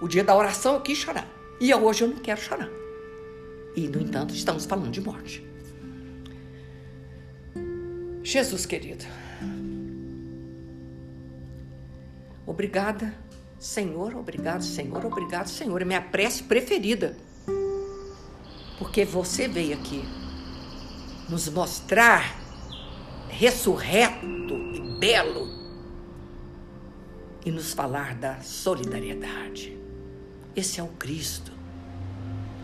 O 0.00 0.08
dia 0.08 0.24
da 0.24 0.34
oração 0.34 0.74
eu 0.74 0.80
quis 0.80 0.98
chorar. 0.98 1.28
E 1.60 1.74
hoje 1.74 2.04
eu 2.04 2.08
não 2.08 2.16
quero 2.16 2.40
chorar. 2.40 2.68
E, 3.76 3.86
no 3.86 4.00
entanto, 4.00 4.34
estamos 4.34 4.64
falando 4.64 4.90
de 4.90 5.00
morte. 5.00 5.46
Jesus 8.22 8.66
querido, 8.66 9.04
obrigada, 12.46 13.12
Senhor, 13.58 14.14
obrigado, 14.14 14.62
Senhor, 14.62 15.04
obrigado, 15.04 15.48
Senhor. 15.48 15.82
É 15.82 15.84
minha 15.84 16.00
prece 16.00 16.44
preferida. 16.44 17.16
Porque 18.78 19.04
você 19.04 19.48
veio 19.48 19.74
aqui 19.74 20.04
nos 21.28 21.48
mostrar 21.48 22.38
ressurreto 23.28 24.26
e 24.26 24.98
belo 24.98 25.48
e 27.44 27.50
nos 27.50 27.72
falar 27.72 28.14
da 28.14 28.40
solidariedade. 28.40 29.79
Esse 30.54 30.80
é 30.80 30.82
o 30.82 30.88
Cristo. 30.88 31.52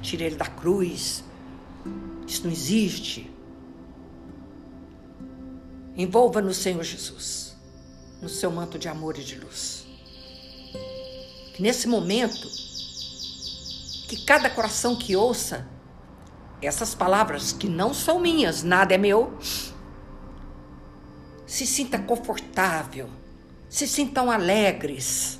Tira 0.02 0.24
ele 0.24 0.36
da 0.36 0.46
cruz. 0.46 1.22
Isso 2.26 2.44
não 2.44 2.52
existe. 2.52 3.30
Envolva 5.96 6.42
no 6.42 6.52
Senhor 6.52 6.82
Jesus, 6.82 7.56
no 8.20 8.28
seu 8.28 8.50
manto 8.50 8.78
de 8.78 8.88
amor 8.88 9.18
e 9.18 9.24
de 9.24 9.36
luz. 9.38 9.86
Que 11.54 11.62
nesse 11.62 11.88
momento, 11.88 12.48
que 14.08 14.24
cada 14.26 14.50
coração 14.50 14.96
que 14.96 15.16
ouça 15.16 15.66
essas 16.60 16.94
palavras, 16.94 17.52
que 17.52 17.68
não 17.68 17.94
são 17.94 18.18
minhas, 18.18 18.62
nada 18.62 18.94
é 18.94 18.98
meu, 18.98 19.38
se 21.46 21.66
sinta 21.66 21.98
confortável, 21.98 23.08
se 23.68 23.86
sintam 23.86 24.30
alegres 24.30 25.38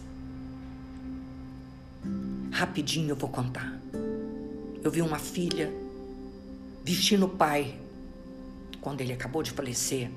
Rapidinho 2.56 3.10
eu 3.10 3.16
vou 3.16 3.28
contar. 3.28 3.70
Eu 4.82 4.90
vi 4.90 5.02
uma 5.02 5.18
filha 5.18 5.70
vestindo 6.82 7.26
o 7.26 7.28
pai 7.28 7.78
quando 8.80 9.02
ele 9.02 9.12
acabou 9.12 9.42
de 9.42 9.50
falecer. 9.50 10.10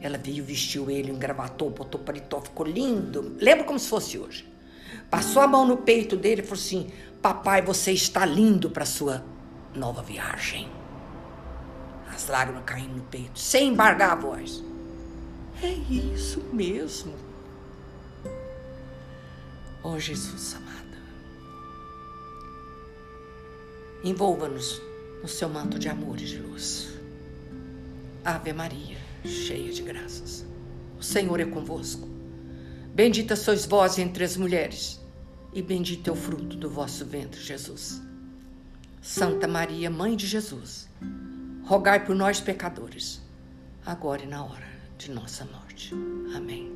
Ela 0.00 0.18
veio, 0.18 0.44
vestiu 0.44 0.90
ele, 0.90 1.12
engravatou, 1.12 1.70
botou 1.70 2.00
paletó, 2.00 2.40
ficou 2.40 2.66
lindo. 2.66 3.36
Lembro 3.38 3.64
como 3.66 3.78
se 3.78 3.88
fosse 3.88 4.18
hoje. 4.18 4.52
Passou 5.08 5.40
a 5.40 5.46
mão 5.46 5.64
no 5.64 5.76
peito 5.76 6.16
dele 6.16 6.40
e 6.40 6.44
falou 6.44 6.60
assim: 6.60 6.90
Papai, 7.22 7.62
você 7.62 7.92
está 7.92 8.26
lindo 8.26 8.68
para 8.68 8.84
sua 8.84 9.24
nova 9.72 10.02
viagem. 10.02 10.68
As 12.12 12.26
lágrimas 12.26 12.64
caindo 12.66 12.96
no 12.96 13.04
peito, 13.04 13.38
sem 13.38 13.68
embargar 13.68 14.10
a 14.10 14.16
voz. 14.16 14.60
É 15.62 15.70
isso 15.70 16.42
mesmo. 16.52 17.14
Oh, 19.84 20.00
Jesus 20.00 20.56
amado. 20.56 20.85
Envolva-nos 24.06 24.80
no 25.20 25.26
seu 25.26 25.48
manto 25.48 25.80
de 25.80 25.88
amor 25.88 26.20
e 26.20 26.24
de 26.24 26.38
luz. 26.38 26.90
Ave 28.24 28.52
Maria, 28.52 28.96
cheia 29.24 29.72
de 29.72 29.82
graças. 29.82 30.46
O 30.96 31.02
Senhor 31.02 31.40
é 31.40 31.44
convosco. 31.44 32.06
Bendita 32.94 33.34
sois 33.34 33.66
vós 33.66 33.98
entre 33.98 34.22
as 34.22 34.36
mulheres, 34.36 35.00
e 35.52 35.60
bendito 35.60 36.08
é 36.08 36.12
o 36.12 36.14
fruto 36.14 36.56
do 36.56 36.70
vosso 36.70 37.04
ventre, 37.04 37.40
Jesus. 37.40 38.00
Santa 39.02 39.48
Maria, 39.48 39.90
Mãe 39.90 40.14
de 40.14 40.28
Jesus, 40.28 40.88
rogai 41.64 42.06
por 42.06 42.14
nós, 42.14 42.38
pecadores, 42.38 43.20
agora 43.84 44.22
e 44.22 44.28
na 44.28 44.44
hora 44.44 44.68
de 44.96 45.10
nossa 45.10 45.44
morte. 45.46 45.92
Amém. 46.32 46.72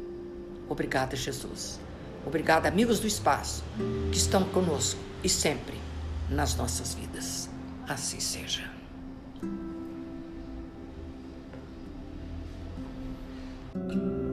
Obrigada, 0.69 1.15
Jesus. 1.15 1.79
Obrigada, 2.27 2.67
amigos 2.67 2.99
do 2.99 3.07
espaço, 3.07 3.63
que 4.11 4.19
estão 4.19 4.43
conosco 4.47 4.99
e 5.23 5.29
sempre 5.29 5.90
nas 6.31 6.55
nossas 6.57 6.95
vidas. 6.95 7.51
Assim 7.89 8.21
seja. 8.21 8.71
thank 13.73 14.30